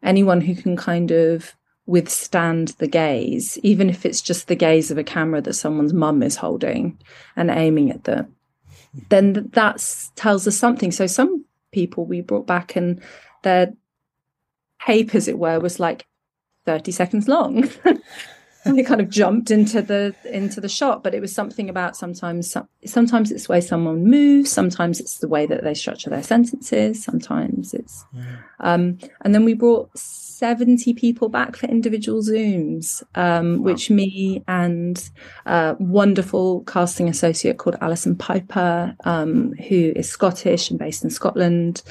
anyone 0.03 0.41
who 0.41 0.55
can 0.55 0.77
kind 0.77 1.11
of 1.11 1.55
withstand 1.85 2.69
the 2.77 2.87
gaze, 2.87 3.57
even 3.63 3.89
if 3.89 4.05
it's 4.05 4.21
just 4.21 4.47
the 4.47 4.55
gaze 4.55 4.91
of 4.91 4.97
a 4.97 5.03
camera 5.03 5.41
that 5.41 5.53
someone's 5.53 5.93
mum 5.93 6.21
is 6.21 6.35
holding 6.35 6.97
and 7.35 7.49
aiming 7.49 7.89
at 7.89 8.03
them, 8.03 8.35
then 9.09 9.49
that 9.53 9.83
tells 10.15 10.47
us 10.47 10.55
something. 10.55 10.91
So 10.91 11.07
some 11.07 11.45
people 11.71 12.05
we 12.05 12.21
brought 12.21 12.45
back 12.45 12.75
and 12.75 13.01
their 13.41 13.73
tape, 14.85 15.15
as 15.15 15.27
it 15.27 15.37
were, 15.37 15.59
was 15.59 15.79
like 15.79 16.05
30 16.65 16.91
seconds 16.91 17.27
long. 17.27 17.69
and 18.65 18.77
they 18.77 18.83
kind 18.83 19.01
of 19.01 19.09
jumped 19.09 19.51
into 19.51 19.81
the 19.81 20.13
into 20.25 20.59
the 20.59 20.69
shot 20.69 21.03
but 21.03 21.13
it 21.13 21.21
was 21.21 21.33
something 21.33 21.69
about 21.69 21.95
sometimes 21.95 22.55
sometimes 22.85 23.31
it's 23.31 23.47
the 23.47 23.53
way 23.53 23.61
someone 23.61 24.03
moves 24.05 24.51
sometimes 24.51 24.99
it's 24.99 25.19
the 25.19 25.27
way 25.27 25.45
that 25.45 25.63
they 25.63 25.73
structure 25.73 26.09
their 26.09 26.23
sentences 26.23 27.03
sometimes 27.03 27.73
it's 27.73 28.05
um 28.59 28.97
and 29.21 29.33
then 29.33 29.45
we 29.45 29.53
brought 29.53 29.89
70 29.97 30.93
people 30.93 31.29
back 31.29 31.55
for 31.55 31.67
individual 31.67 32.21
zooms 32.21 33.01
um 33.15 33.63
which 33.63 33.89
me 33.89 34.43
and 34.47 35.09
a 35.45 35.75
wonderful 35.79 36.61
casting 36.61 37.07
associate 37.07 37.57
called 37.57 37.77
alison 37.81 38.15
piper 38.15 38.95
um 39.05 39.53
who 39.53 39.93
is 39.95 40.09
scottish 40.09 40.69
and 40.69 40.79
based 40.79 41.03
in 41.03 41.09
scotland 41.09 41.81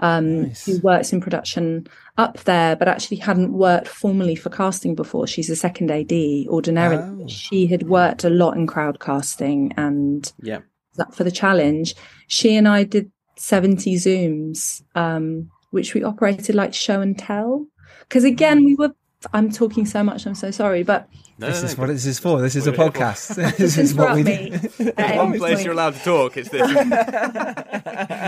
um 0.00 0.50
who 0.66 0.78
works 0.80 1.12
in 1.12 1.20
production 1.20 1.86
up 2.18 2.38
there, 2.40 2.76
but 2.76 2.88
actually 2.88 3.16
hadn't 3.18 3.52
worked 3.52 3.88
formally 3.88 4.34
for 4.34 4.50
casting 4.50 4.94
before. 4.94 5.26
She's 5.26 5.48
a 5.48 5.56
second 5.56 5.90
AD 5.90 6.12
ordinarily. 6.48 7.24
Oh. 7.24 7.28
She 7.28 7.66
had 7.68 7.84
worked 7.84 8.24
a 8.24 8.30
lot 8.30 8.56
in 8.56 8.66
crowd 8.66 8.98
casting 9.00 9.72
and 9.76 10.30
Yeah. 10.42 10.58
up 10.98 11.14
for 11.14 11.24
the 11.24 11.30
challenge. 11.30 11.94
She 12.26 12.56
and 12.56 12.66
I 12.68 12.82
did 12.82 13.10
70 13.36 13.94
Zooms, 13.94 14.82
um, 14.96 15.48
which 15.70 15.94
we 15.94 16.02
operated 16.02 16.54
like 16.56 16.74
show 16.74 17.00
and 17.00 17.16
tell. 17.16 17.66
Because 18.00 18.24
again, 18.24 18.64
we 18.64 18.74
were, 18.74 18.92
I'm 19.32 19.50
talking 19.50 19.84
so 19.84 20.04
much, 20.04 20.26
I'm 20.26 20.34
so 20.36 20.50
sorry, 20.52 20.84
but 20.84 21.08
No, 21.38 21.48
This 21.48 21.60
no, 21.62 21.66
is 21.68 21.76
no, 21.76 21.80
what 21.82 21.86
this 21.88 22.06
is 22.06 22.18
for. 22.20 22.40
This 22.40 22.54
is 22.54 22.66
a 22.68 22.70
What 22.70 22.78
we're 22.78 22.84
here 22.84 22.92
for. 22.92 22.98
podcast. 23.34 23.56
This 23.58 23.76
is 23.76 23.94
what 23.94 24.14
we 24.14 24.20
interrupt 24.20 24.78
do. 24.78 24.84
me. 24.84 24.92
One 25.16 25.38
place 25.38 25.54
point. 25.54 25.64
you're 25.64 25.72
allowed 25.74 25.94
to 25.94 26.00
talk. 26.04 26.36
It's 26.36 26.48
this. 26.50 26.62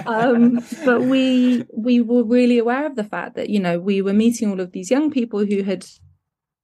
um, 0.07 0.61
but 0.85 1.03
we 1.03 1.65
we 1.73 2.01
were 2.01 2.25
really 2.25 2.59
aware 2.59 2.87
of 2.87 2.97
the 2.97 3.05
fact 3.05 3.37
that 3.37 3.51
you 3.51 3.61
know 3.61 3.79
we 3.79 4.03
were 4.03 4.13
meeting 4.13 4.51
all 4.51 4.61
of 4.61 4.73
these 4.73 4.91
young 4.91 5.11
people 5.11 5.45
who 5.45 5.63
had 5.63 5.87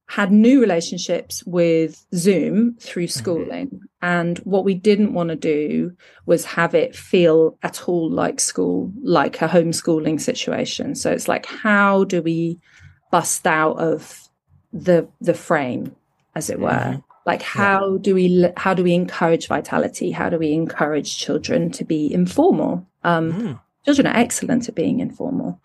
had 0.09 0.31
new 0.31 0.61
relationships 0.61 1.43
with 1.45 2.05
Zoom 2.15 2.75
through 2.79 3.07
schooling, 3.07 3.79
and 4.01 4.39
what 4.39 4.63
we 4.63 4.73
didn't 4.73 5.13
want 5.13 5.29
to 5.29 5.35
do 5.35 5.91
was 6.25 6.45
have 6.45 6.73
it 6.73 6.95
feel 6.95 7.57
at 7.63 7.87
all 7.89 8.09
like 8.09 8.39
school, 8.39 8.91
like 9.03 9.41
a 9.41 9.47
homeschooling 9.49 10.19
situation. 10.19 10.95
So 10.95 11.11
it's 11.11 11.27
like, 11.27 11.45
how 11.45 12.05
do 12.05 12.21
we 12.21 12.59
bust 13.11 13.47
out 13.47 13.77
of 13.77 14.29
the 14.73 15.07
the 15.21 15.33
frame, 15.33 15.95
as 16.35 16.49
it 16.49 16.59
were? 16.59 17.01
Like, 17.25 17.41
how 17.41 17.97
do 17.97 18.15
we 18.15 18.47
how 18.55 18.73
do 18.73 18.83
we 18.83 18.93
encourage 18.93 19.47
vitality? 19.47 20.11
How 20.11 20.29
do 20.29 20.37
we 20.37 20.53
encourage 20.53 21.17
children 21.17 21.71
to 21.71 21.83
be 21.83 22.11
informal? 22.13 22.87
Um, 23.03 23.59
Children 23.87 24.07
are 24.07 24.17
excellent 24.17 24.67
at 24.67 24.75
being 24.75 24.99
informal 24.99 25.61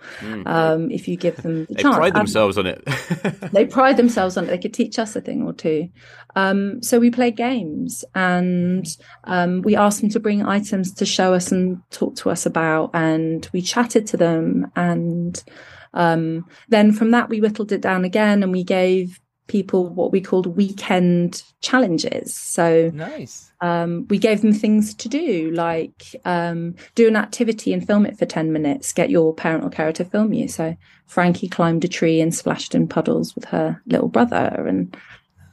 um, 0.46 0.92
if 0.92 1.08
you 1.08 1.16
give 1.16 1.36
them 1.42 1.66
the 1.66 1.74
They 1.74 1.82
chance. 1.82 1.96
They 1.96 1.98
pride 1.98 2.12
Um, 2.14 2.18
themselves 2.20 2.56
on 2.56 2.66
it. 2.66 2.84
they 3.52 3.66
pride 3.66 3.96
themselves 3.96 4.36
on 4.36 4.44
it. 4.44 4.46
They 4.46 4.58
could 4.58 4.72
teach 4.72 4.96
us 5.00 5.16
a 5.16 5.20
thing 5.20 5.42
or 5.42 5.52
two. 5.52 5.88
Um, 6.36 6.80
so 6.84 7.00
we 7.00 7.10
play 7.10 7.32
games 7.32 8.04
and 8.14 8.86
um, 9.24 9.62
we 9.62 9.74
asked 9.74 10.02
them 10.02 10.10
to 10.10 10.20
bring 10.20 10.46
items 10.46 10.92
to 10.94 11.04
show 11.04 11.34
us 11.34 11.50
and 11.50 11.82
talk 11.90 12.14
to 12.16 12.30
us 12.30 12.46
about, 12.46 12.90
and 12.94 13.48
we 13.52 13.60
chatted 13.60 14.06
to 14.08 14.16
them. 14.16 14.70
And 14.76 15.42
um, 15.92 16.46
then 16.68 16.92
from 16.92 17.10
that, 17.10 17.28
we 17.28 17.40
whittled 17.40 17.72
it 17.72 17.80
down 17.80 18.04
again 18.04 18.44
and 18.44 18.52
we 18.52 18.62
gave 18.62 19.18
people 19.48 19.88
what 19.88 20.12
we 20.12 20.20
called 20.20 20.46
weekend 20.56 21.42
challenges. 21.60 22.34
So 22.34 22.90
Nice. 22.94 23.52
um, 23.60 24.06
we 24.08 24.18
gave 24.18 24.40
them 24.40 24.52
things 24.52 24.94
to 24.94 25.08
do, 25.08 25.50
like 25.52 26.14
um, 26.24 26.74
do 26.94 27.06
an 27.08 27.16
activity 27.16 27.72
and 27.72 27.86
film 27.86 28.06
it 28.06 28.18
for 28.18 28.26
10 28.26 28.52
minutes, 28.52 28.92
get 28.92 29.10
your 29.10 29.34
parent 29.34 29.64
or 29.64 29.70
carer 29.70 29.92
to 29.92 30.04
film 30.04 30.32
you. 30.32 30.48
So 30.48 30.76
Frankie 31.06 31.48
climbed 31.48 31.84
a 31.84 31.88
tree 31.88 32.20
and 32.20 32.34
splashed 32.34 32.74
in 32.74 32.88
puddles 32.88 33.34
with 33.34 33.44
her 33.46 33.80
little 33.86 34.08
brother, 34.08 34.64
and 34.66 34.96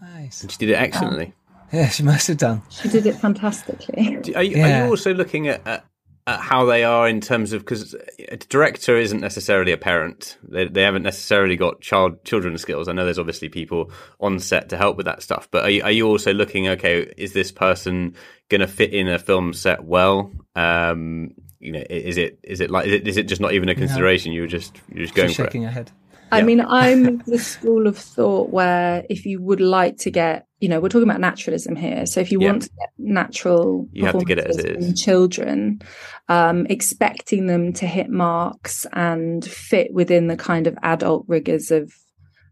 Nice. 0.01 0.46
She 0.50 0.58
did 0.58 0.69
it 0.69 0.75
excellently. 0.75 1.34
Yeah, 1.72 1.89
she 1.89 2.03
must 2.03 2.27
have 2.27 2.38
done. 2.38 2.62
she 2.69 2.89
did 2.89 3.05
it 3.05 3.13
fantastically. 3.15 4.17
Are 4.36 4.43
you, 4.43 4.63
are 4.63 4.84
you 4.86 4.89
also 4.89 5.13
looking 5.13 5.48
at, 5.48 5.62
at, 5.67 5.67
at 5.67 5.86
how 6.28 6.66
they 6.66 6.84
are 6.84 7.08
in 7.08 7.22
terms 7.22 7.54
of 7.54 7.62
because 7.62 7.96
a 8.28 8.38
director 8.38 8.98
isn't 8.98 9.20
necessarily 9.20 9.72
a 9.72 9.78
parent. 9.78 10.38
They, 10.44 10.68
they 10.68 10.84
haven't 10.84 11.04
necessarily 11.04 11.56
got 11.56 11.82
child 11.82 12.24
children 12.24 12.58
skills. 12.58 12.88
I 12.88 12.94
know 12.94 13.06
there's 13.06 13.20
obviously 13.20 13.50
people 13.50 13.92
on 14.20 14.40
set 14.40 14.70
to 14.70 14.78
help 14.78 14.98
with 14.98 15.06
that 15.06 15.24
stuff, 15.24 15.48
but 15.52 15.64
are 15.64 15.70
you, 15.70 15.84
are 15.84 15.92
you 15.92 16.08
also 16.08 16.34
looking? 16.34 16.68
Okay, 16.70 17.12
is 17.18 17.34
this 17.34 17.52
person 17.52 18.16
going 18.50 18.62
to 18.62 18.68
fit 18.68 18.94
in 18.94 19.08
a 19.08 19.20
film 19.20 19.54
set 19.54 19.84
well? 19.84 20.32
Um, 20.56 21.32
you 21.60 21.72
know, 21.72 21.84
is 21.90 22.18
it 22.18 22.40
is 22.44 22.62
it 22.62 22.72
like 22.72 22.88
is 22.88 22.94
it, 22.94 23.08
is 23.08 23.18
it 23.18 23.24
just 23.24 23.42
not 23.42 23.54
even 23.54 23.70
a 23.70 23.76
consideration? 23.76 24.32
You're 24.32 24.48
just 24.48 24.78
you're 24.90 25.04
just 25.04 25.16
going 25.16 25.30
for 25.30 25.46
shaking 25.46 25.64
it. 25.64 25.68
her 25.68 25.72
head. 25.72 25.92
I 26.32 26.40
Yeah. 26.40 26.44
mean, 26.46 26.62
I'm 26.62 27.18
the 27.26 27.40
school 27.40 27.88
of 27.88 27.98
thought 27.98 28.52
where 28.52 29.04
if 29.10 29.26
you 29.26 29.42
would 29.42 29.62
like 29.62 29.98
to 30.00 30.12
get, 30.12 30.46
you 30.60 30.70
know, 30.70 30.80
we're 30.80 30.90
talking 30.90 31.10
about 31.10 31.20
naturalism 31.22 31.76
here. 31.76 32.06
So 32.06 32.20
if 32.20 32.32
you 32.32 32.40
Yeah. 32.40 32.52
want 32.52 32.64
to 32.64 32.70
get 32.80 32.90
natural, 32.98 33.88
You 33.94 34.06
have 34.06 34.18
to 34.20 34.26
get 34.26 34.38
it 34.38 34.48
as 34.48 34.58
it 34.58 34.66
performances 34.66 35.02
Children, 35.02 35.82
um, 36.28 36.66
expecting 36.68 37.48
them 37.48 37.74
to 37.74 37.88
hit 37.88 38.10
marks 38.10 38.86
and 38.94 39.44
fit 39.44 39.94
within 39.94 40.28
the 40.28 40.38
kind 40.38 40.68
of 40.68 40.78
adult 40.84 41.26
rigors 41.28 41.72
of 41.72 41.92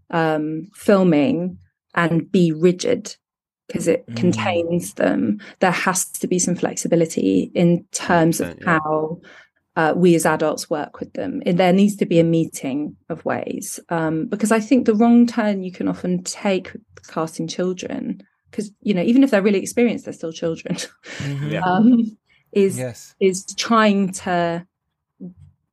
um, 0.09 0.69
filming 0.73 1.57
and 1.93 2.31
be 2.31 2.51
rigid 2.53 3.15
because 3.67 3.87
it 3.87 4.05
Mm. 4.07 4.15
contains 4.15 4.93
them. 4.93 5.39
There 5.59 5.71
has 5.71 6.09
to 6.11 6.27
be 6.27 6.39
some 6.39 6.55
flexibility 6.55 7.51
in 7.53 7.85
terms 7.91 8.39
of 8.39 8.47
100%, 8.47 8.59
yeah. 8.61 8.79
how 8.79 9.19
uh, 9.77 9.93
we 9.95 10.15
as 10.15 10.25
adults 10.25 10.71
work 10.71 10.99
with 10.99 11.13
them. 11.13 11.41
And 11.45 11.59
there 11.59 11.71
needs 11.71 11.95
to 11.97 12.05
be 12.07 12.19
a 12.19 12.23
meeting 12.23 12.97
of 13.09 13.23
ways 13.23 13.79
um, 13.89 14.25
because 14.25 14.51
I 14.51 14.59
think 14.59 14.85
the 14.85 14.95
wrong 14.95 15.27
turn 15.27 15.63
you 15.63 15.71
can 15.71 15.87
often 15.87 16.23
take 16.23 16.73
with 16.73 17.07
casting 17.07 17.47
children 17.47 18.21
because 18.49 18.71
you 18.81 18.93
know 18.93 19.03
even 19.03 19.23
if 19.23 19.29
they're 19.29 19.41
really 19.41 19.61
experienced, 19.61 20.05
they're 20.05 20.13
still 20.13 20.33
children. 20.33 20.77
Yeah. 21.47 21.61
um, 21.61 22.17
is 22.51 22.77
Yes. 22.77 23.13
is 23.19 23.45
trying 23.55 24.11
to 24.13 24.65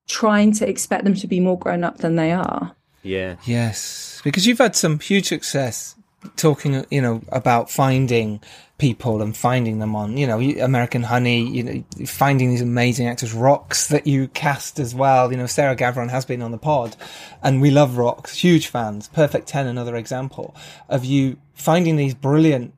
trying 0.07 0.53
to 0.53 0.69
expect 0.69 1.05
them 1.05 1.15
to 1.15 1.27
be 1.27 1.41
more 1.41 1.59
grown 1.59 1.83
up 1.83 1.99
than 1.99 2.17
they 2.17 2.31
are. 2.31 2.77
Yeah. 3.03 3.37
Yes, 3.45 4.21
because 4.23 4.47
you've 4.47 4.59
had 4.59 4.77
some 4.77 4.99
huge 4.99 5.29
success 5.29 5.94
talking, 6.37 6.85
you 6.91 7.01
know, 7.01 7.23
about 7.29 7.71
finding 7.71 8.41
people 8.79 9.23
and 9.23 9.37
finding 9.37 9.79
them 9.79 9.95
on, 9.95 10.17
you 10.17 10.27
know, 10.27 10.41
American 10.41 11.05
Honey, 11.05 11.49
you 11.49 11.63
know, 11.63 11.85
finding 12.07 12.51
these 12.51 12.61
amazing 12.61 13.07
actors, 13.07 13.33
Rocks 13.33 13.89
that 13.89 14.07
you 14.07 14.29
cast 14.29 14.79
as 14.79 14.95
well. 14.95 15.31
You 15.31 15.39
know, 15.39 15.47
Sarah 15.47 15.77
Gavron 15.77 16.11
has 16.11 16.25
been 16.25 16.43
on 16.43 16.51
the 16.51 16.59
pod, 16.59 16.97
and 17.43 17.63
we 17.63 17.71
love 17.71 17.97
Rocks, 17.97 18.39
huge 18.39 18.67
fans. 18.67 19.09
Perfect 19.09 19.47
Ten, 19.47 19.67
another 19.67 19.97
example 19.97 20.55
of 20.89 21.05
you 21.05 21.37
finding 21.55 21.97
these 21.97 22.15
brilliant 22.15 22.75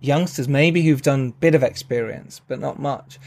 youngsters, 0.00 0.48
maybe 0.48 0.82
who've 0.82 1.02
done 1.02 1.30
bit 1.40 1.54
of 1.54 1.62
experience 1.62 2.40
but 2.46 2.60
not 2.60 2.78
much. 2.78 3.18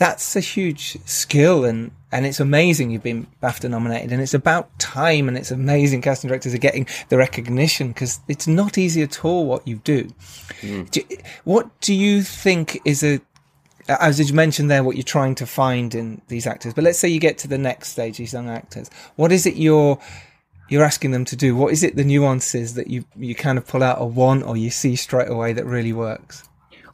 That's 0.00 0.34
a 0.34 0.40
huge 0.40 0.96
skill, 1.04 1.66
and 1.66 1.90
and 2.10 2.24
it's 2.24 2.40
amazing 2.40 2.90
you've 2.90 3.02
been 3.02 3.26
BAFTA 3.42 3.68
nominated, 3.68 4.12
and 4.12 4.22
it's 4.22 4.32
about 4.32 4.78
time, 4.78 5.28
and 5.28 5.36
it's 5.36 5.50
amazing 5.50 6.00
casting 6.00 6.28
directors 6.28 6.54
are 6.54 6.58
getting 6.58 6.86
the 7.10 7.18
recognition 7.18 7.88
because 7.88 8.18
it's 8.26 8.46
not 8.46 8.78
easy 8.78 9.02
at 9.02 9.26
all 9.26 9.44
what 9.44 9.68
you 9.68 9.76
do. 9.84 10.08
Hmm. 10.62 10.84
do. 10.84 11.02
What 11.44 11.68
do 11.82 11.92
you 11.92 12.22
think 12.22 12.80
is 12.86 13.04
a 13.04 13.20
as 14.00 14.18
you 14.18 14.34
mentioned 14.34 14.70
there, 14.70 14.82
what 14.82 14.96
you're 14.96 15.02
trying 15.02 15.34
to 15.34 15.46
find 15.46 15.94
in 15.94 16.22
these 16.28 16.46
actors, 16.46 16.72
but 16.72 16.82
let's 16.82 16.98
say 16.98 17.08
you 17.08 17.20
get 17.20 17.36
to 17.38 17.48
the 17.48 17.58
next 17.58 17.88
stage, 17.88 18.16
these 18.16 18.32
young 18.32 18.48
actors. 18.48 18.88
What 19.16 19.32
is 19.32 19.44
it 19.44 19.56
you're 19.56 19.98
you're 20.70 20.84
asking 20.84 21.10
them 21.10 21.26
to 21.26 21.36
do? 21.36 21.54
What 21.54 21.74
is 21.74 21.82
it 21.82 21.96
the 21.96 22.04
nuances 22.04 22.72
that 22.72 22.86
you 22.86 23.04
you 23.16 23.34
kind 23.34 23.58
of 23.58 23.66
pull 23.66 23.82
out 23.82 24.00
or 24.00 24.08
want 24.08 24.44
or 24.44 24.56
you 24.56 24.70
see 24.70 24.96
straight 24.96 25.28
away 25.28 25.52
that 25.52 25.66
really 25.66 25.92
works? 25.92 26.48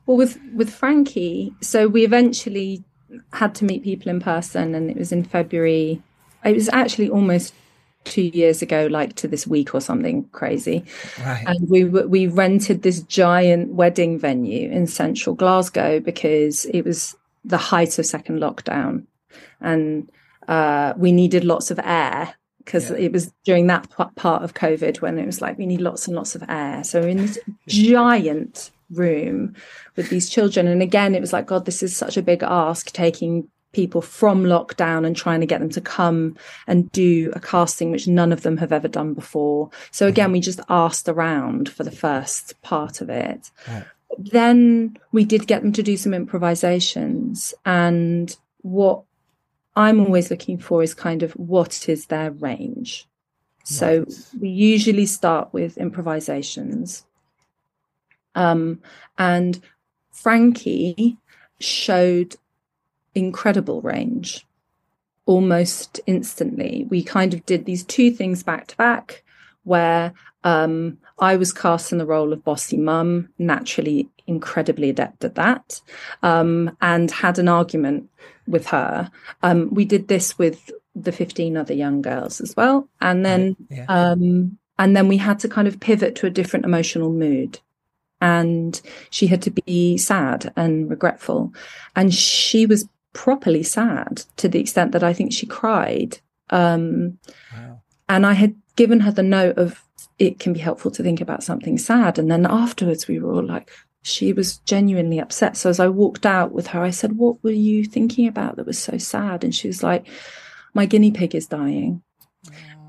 Well, 0.06 0.16
with 0.16 0.40
with 0.52 0.74
Frankie, 0.74 1.54
so 1.60 1.86
we 1.86 2.04
eventually 2.04 2.82
had 3.32 3.54
to 3.56 3.64
meet 3.64 3.82
people 3.82 4.10
in 4.10 4.20
person, 4.20 4.74
and 4.74 4.90
it 4.90 4.96
was 4.96 5.12
in 5.12 5.24
February. 5.24 6.02
It 6.44 6.54
was 6.54 6.68
actually 6.72 7.10
almost 7.10 7.54
two 8.04 8.22
years 8.22 8.62
ago, 8.62 8.86
like 8.90 9.16
to 9.16 9.28
this 9.28 9.46
week 9.46 9.74
or 9.74 9.80
something 9.80 10.24
crazy. 10.32 10.84
Right. 11.24 11.44
And 11.46 11.68
we 11.68 11.84
we 11.84 12.26
rented 12.26 12.82
this 12.82 13.00
giant 13.00 13.72
wedding 13.72 14.18
venue 14.18 14.70
in 14.70 14.86
central 14.86 15.34
Glasgow 15.34 16.00
because 16.00 16.64
it 16.66 16.82
was 16.82 17.16
the 17.44 17.58
height 17.58 17.98
of 17.98 18.06
second 18.06 18.40
lockdown, 18.40 19.04
and 19.60 20.10
uh, 20.48 20.94
we 20.96 21.12
needed 21.12 21.44
lots 21.44 21.70
of 21.70 21.78
air 21.82 22.34
because 22.58 22.90
it 22.90 23.12
was 23.12 23.32
during 23.44 23.68
that 23.68 23.88
part 24.16 24.42
of 24.42 24.54
COVID 24.54 25.00
when 25.00 25.18
it 25.18 25.26
was 25.26 25.40
like 25.40 25.56
we 25.56 25.66
need 25.66 25.80
lots 25.80 26.06
and 26.08 26.16
lots 26.16 26.34
of 26.34 26.42
air. 26.48 26.82
So 26.82 27.00
in 27.00 27.18
this 27.18 27.38
giant 27.68 28.72
room 28.90 29.54
with 29.96 30.10
these 30.10 30.28
children, 30.28 30.66
and 30.66 30.82
again, 30.82 31.14
it 31.14 31.20
was 31.20 31.32
like 31.32 31.46
God, 31.46 31.64
this 31.64 31.82
is 31.82 31.96
such 31.96 32.16
a 32.16 32.22
big 32.22 32.42
ask 32.42 32.92
taking 32.92 33.48
people 33.72 34.00
from 34.00 34.44
lockdown 34.44 35.06
and 35.06 35.14
trying 35.14 35.40
to 35.40 35.46
get 35.46 35.60
them 35.60 35.68
to 35.68 35.82
come 35.82 36.34
and 36.66 36.90
do 36.92 37.30
a 37.34 37.40
casting 37.40 37.90
which 37.90 38.08
none 38.08 38.32
of 38.32 38.40
them 38.42 38.56
have 38.56 38.72
ever 38.72 38.88
done 38.88 39.12
before. 39.12 39.68
So 39.90 40.06
mm-hmm. 40.06 40.12
again, 40.12 40.32
we 40.32 40.40
just 40.40 40.60
asked 40.70 41.08
around 41.10 41.68
for 41.68 41.84
the 41.84 41.90
first 41.90 42.60
part 42.62 43.02
of 43.02 43.10
it. 43.10 43.50
Then 44.18 44.96
we 45.12 45.26
did 45.26 45.46
get 45.46 45.60
them 45.60 45.72
to 45.72 45.82
do 45.82 45.98
some 45.98 46.14
improvisations 46.14 47.52
and 47.66 48.34
what 48.62 49.02
I'm 49.76 50.00
always 50.00 50.30
looking 50.30 50.58
for 50.58 50.82
is 50.82 50.94
kind 50.94 51.22
of 51.22 51.32
what 51.32 51.86
is 51.86 52.06
their 52.06 52.30
range. 52.30 53.06
So 53.64 54.06
we 54.40 54.48
usually 54.48 55.06
start 55.06 55.52
with 55.52 55.76
improvisations. 55.76 57.04
Um, 58.36 58.80
and 59.18 59.60
Frankie 60.12 61.16
showed 61.58 62.36
incredible 63.14 63.80
range 63.80 64.46
almost 65.24 66.00
instantly. 66.06 66.86
We 66.88 67.02
kind 67.02 67.34
of 67.34 67.44
did 67.46 67.64
these 67.64 67.84
two 67.84 68.10
things 68.12 68.42
back 68.42 68.68
to 68.68 68.76
back 68.76 69.24
where 69.64 70.12
um, 70.44 70.98
I 71.18 71.34
was 71.36 71.52
cast 71.52 71.90
in 71.90 71.98
the 71.98 72.06
role 72.06 72.32
of 72.32 72.44
bossy 72.44 72.76
mum, 72.76 73.30
naturally 73.38 74.08
incredibly 74.28 74.90
adept 74.90 75.24
at 75.24 75.34
that, 75.34 75.80
um, 76.22 76.76
and 76.80 77.10
had 77.10 77.38
an 77.38 77.48
argument 77.48 78.08
with 78.46 78.66
her. 78.68 79.10
Um, 79.42 79.74
we 79.74 79.84
did 79.84 80.06
this 80.06 80.38
with 80.38 80.70
the 80.94 81.12
15 81.12 81.56
other 81.56 81.74
young 81.74 82.00
girls 82.00 82.40
as 82.40 82.54
well. 82.56 82.88
And 83.00 83.26
then, 83.26 83.56
Yeah. 83.68 83.86
um, 83.88 84.58
and 84.78 84.96
then 84.96 85.08
we 85.08 85.16
had 85.16 85.38
to 85.40 85.48
kind 85.48 85.66
of 85.66 85.80
pivot 85.80 86.14
to 86.16 86.26
a 86.26 86.30
different 86.30 86.64
emotional 86.64 87.12
mood. 87.12 87.58
And 88.20 88.80
she 89.10 89.26
had 89.26 89.42
to 89.42 89.50
be 89.50 89.98
sad 89.98 90.52
and 90.56 90.88
regretful. 90.88 91.52
And 91.94 92.14
she 92.14 92.66
was 92.66 92.88
properly 93.12 93.62
sad 93.62 94.24
to 94.36 94.48
the 94.48 94.60
extent 94.60 94.92
that 94.92 95.02
I 95.02 95.12
think 95.12 95.32
she 95.32 95.46
cried. 95.46 96.18
Um, 96.50 97.18
and 98.08 98.26
I 98.26 98.34
had 98.34 98.54
given 98.76 99.00
her 99.00 99.10
the 99.10 99.22
note 99.22 99.58
of 99.58 99.82
it 100.18 100.38
can 100.38 100.52
be 100.52 100.60
helpful 100.60 100.90
to 100.92 101.02
think 101.02 101.20
about 101.20 101.42
something 101.42 101.78
sad. 101.78 102.18
And 102.18 102.30
then 102.30 102.46
afterwards, 102.46 103.06
we 103.06 103.18
were 103.18 103.32
all 103.32 103.44
like, 103.44 103.70
she 104.02 104.32
was 104.32 104.58
genuinely 104.58 105.18
upset. 105.18 105.56
So 105.56 105.68
as 105.68 105.80
I 105.80 105.88
walked 105.88 106.24
out 106.24 106.52
with 106.52 106.68
her, 106.68 106.80
I 106.80 106.90
said, 106.90 107.18
What 107.18 107.42
were 107.42 107.50
you 107.50 107.84
thinking 107.84 108.28
about 108.28 108.56
that 108.56 108.66
was 108.66 108.78
so 108.78 108.98
sad? 108.98 109.42
And 109.42 109.54
she 109.54 109.66
was 109.66 109.82
like, 109.82 110.06
My 110.74 110.86
guinea 110.86 111.10
pig 111.10 111.34
is 111.34 111.46
dying. 111.46 112.02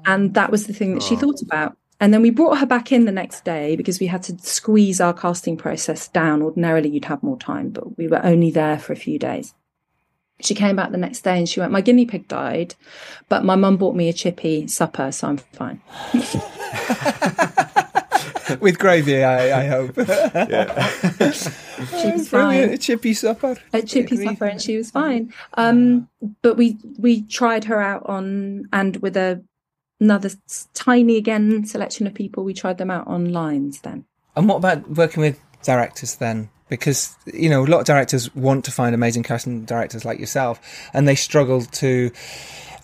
And 0.05 0.35
that 0.35 0.51
was 0.51 0.67
the 0.67 0.73
thing 0.73 0.93
that 0.93 1.03
she 1.03 1.15
thought 1.15 1.41
about. 1.41 1.75
And 1.99 2.13
then 2.13 2.21
we 2.21 2.29
brought 2.29 2.59
her 2.59 2.65
back 2.65 2.91
in 2.91 3.05
the 3.05 3.11
next 3.11 3.43
day 3.43 3.75
because 3.75 3.99
we 3.99 4.05
had 4.07 4.21
to 4.23 4.37
squeeze 4.39 5.01
our 5.01 5.13
casting 5.13 5.57
process 5.57 6.07
down. 6.07 6.41
Ordinarily, 6.43 6.89
you'd 6.89 7.05
have 7.05 7.23
more 7.23 7.37
time, 7.39 7.69
but 7.69 7.97
we 7.97 8.07
were 8.07 8.23
only 8.23 8.51
there 8.51 8.77
for 8.77 8.93
a 8.93 8.97
few 8.97 9.17
days. 9.17 9.55
She 10.39 10.53
came 10.53 10.75
back 10.75 10.91
the 10.91 10.97
next 10.97 11.21
day 11.21 11.39
and 11.39 11.49
she 11.49 11.59
went, 11.59 11.71
My 11.71 11.81
guinea 11.81 12.05
pig 12.05 12.27
died, 12.27 12.75
but 13.29 13.43
my 13.43 13.55
mum 13.55 13.77
bought 13.77 13.95
me 13.95 14.07
a 14.09 14.13
chippy 14.13 14.67
supper, 14.67 15.11
so 15.11 15.29
I'm 15.29 15.37
fine. 15.37 15.81
With 18.61 18.79
gravy, 18.79 19.23
I, 19.23 19.63
I 19.63 19.67
hope. 19.67 19.95
She 22.01 22.11
was 22.11 22.27
fine. 22.29 22.69
a 22.69 22.77
chippy 22.77 23.13
supper. 23.13 23.55
a 23.73 23.81
chippy 23.83 24.15
Agreed. 24.15 24.27
supper 24.29 24.45
and 24.45 24.59
she 24.61 24.77
was 24.77 24.89
fine 24.89 25.31
um 25.55 26.07
but 26.41 26.57
we 26.57 26.75
we 26.97 27.21
tried 27.21 27.65
her 27.65 27.79
out 27.79 28.03
on 28.07 28.67
and 28.73 28.97
with 28.97 29.15
a 29.15 29.43
another 29.99 30.29
tiny 30.73 31.17
again 31.17 31.65
selection 31.65 32.07
of 32.07 32.13
people 32.13 32.43
we 32.43 32.53
tried 32.53 32.77
them 32.77 32.91
out 32.91 33.07
on 33.07 33.31
lines 33.31 33.81
then 33.81 34.05
And 34.35 34.47
what 34.47 34.57
about 34.57 34.89
working 34.91 35.21
with 35.21 35.39
directors 35.63 36.15
then? 36.15 36.49
Because 36.69 37.15
you 37.25 37.49
know 37.49 37.63
a 37.63 37.67
lot 37.67 37.79
of 37.79 37.85
directors 37.85 38.33
want 38.35 38.65
to 38.65 38.71
find 38.71 38.93
amazing 38.93 39.23
casting 39.23 39.65
directors 39.65 40.05
like 40.05 40.19
yourself, 40.19 40.59
and 40.93 41.07
they 41.07 41.15
struggle 41.15 41.61
to 41.61 42.11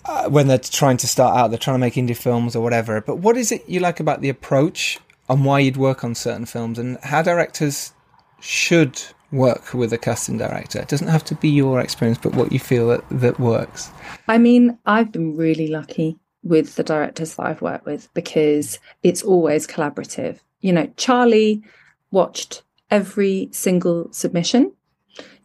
uh, 0.06 0.28
when 0.28 0.48
they're 0.48 0.58
trying 0.58 0.96
to 0.98 1.06
start 1.06 1.36
out. 1.36 1.48
They're 1.48 1.58
trying 1.58 1.74
to 1.74 1.80
make 1.80 1.94
indie 1.94 2.16
films 2.16 2.56
or 2.56 2.62
whatever. 2.62 3.00
But 3.00 3.18
what 3.18 3.36
is 3.36 3.52
it 3.52 3.68
you 3.68 3.80
like 3.80 4.00
about 4.00 4.20
the 4.20 4.30
approach 4.30 4.98
and 5.28 5.44
why 5.44 5.60
you'd 5.60 5.76
work 5.76 6.02
on 6.02 6.14
certain 6.14 6.46
films 6.46 6.78
and 6.78 6.98
how 7.02 7.22
directors 7.22 7.92
should 8.40 9.00
work 9.32 9.74
with 9.74 9.92
a 9.92 9.98
casting 9.98 10.38
director. 10.38 10.78
It 10.78 10.88
doesn't 10.88 11.08
have 11.08 11.24
to 11.24 11.34
be 11.34 11.48
your 11.48 11.80
experience, 11.80 12.18
but 12.22 12.34
what 12.34 12.52
you 12.52 12.58
feel 12.58 12.88
that, 12.88 13.04
that 13.10 13.40
works. 13.40 13.90
I 14.28 14.38
mean, 14.38 14.78
I've 14.86 15.10
been 15.10 15.36
really 15.36 15.66
lucky 15.68 16.18
with 16.44 16.76
the 16.76 16.84
directors 16.84 17.34
that 17.34 17.46
I've 17.46 17.62
worked 17.62 17.86
with 17.86 18.12
because 18.14 18.78
it's 19.02 19.22
always 19.22 19.66
collaborative. 19.66 20.38
You 20.60 20.72
know, 20.72 20.92
Charlie 20.96 21.62
watched 22.10 22.62
every 22.90 23.48
single 23.50 24.12
submission. 24.12 24.72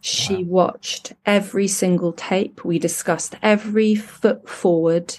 She 0.00 0.44
wow. 0.44 0.64
watched 0.64 1.14
every 1.26 1.68
single 1.68 2.12
tape. 2.12 2.64
We 2.64 2.78
discussed 2.78 3.34
every 3.42 3.94
foot 3.94 4.48
forward. 4.48 5.18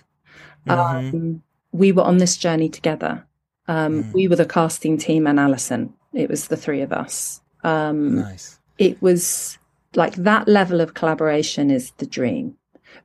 Mm-hmm. 0.68 1.16
Um, 1.16 1.44
we 1.72 1.92
were 1.92 2.04
on 2.04 2.18
this 2.18 2.38
journey 2.38 2.70
together. 2.70 3.26
Um, 3.68 4.04
mm. 4.04 4.14
We 4.14 4.28
were 4.28 4.36
the 4.36 4.46
casting 4.46 4.98
team 4.98 5.28
and 5.28 5.40
Alison. 5.40 5.94
It 6.14 6.30
was 6.30 6.48
the 6.48 6.58
three 6.58 6.82
of 6.82 6.92
us. 6.92 7.42
Um, 7.64 8.16
nice. 8.16 8.60
It 8.78 9.02
was 9.02 9.58
like 9.96 10.16
that 10.16 10.48
level 10.48 10.82
of 10.82 10.94
collaboration 10.94 11.70
is 11.70 11.92
the 11.98 12.06
dream 12.06 12.58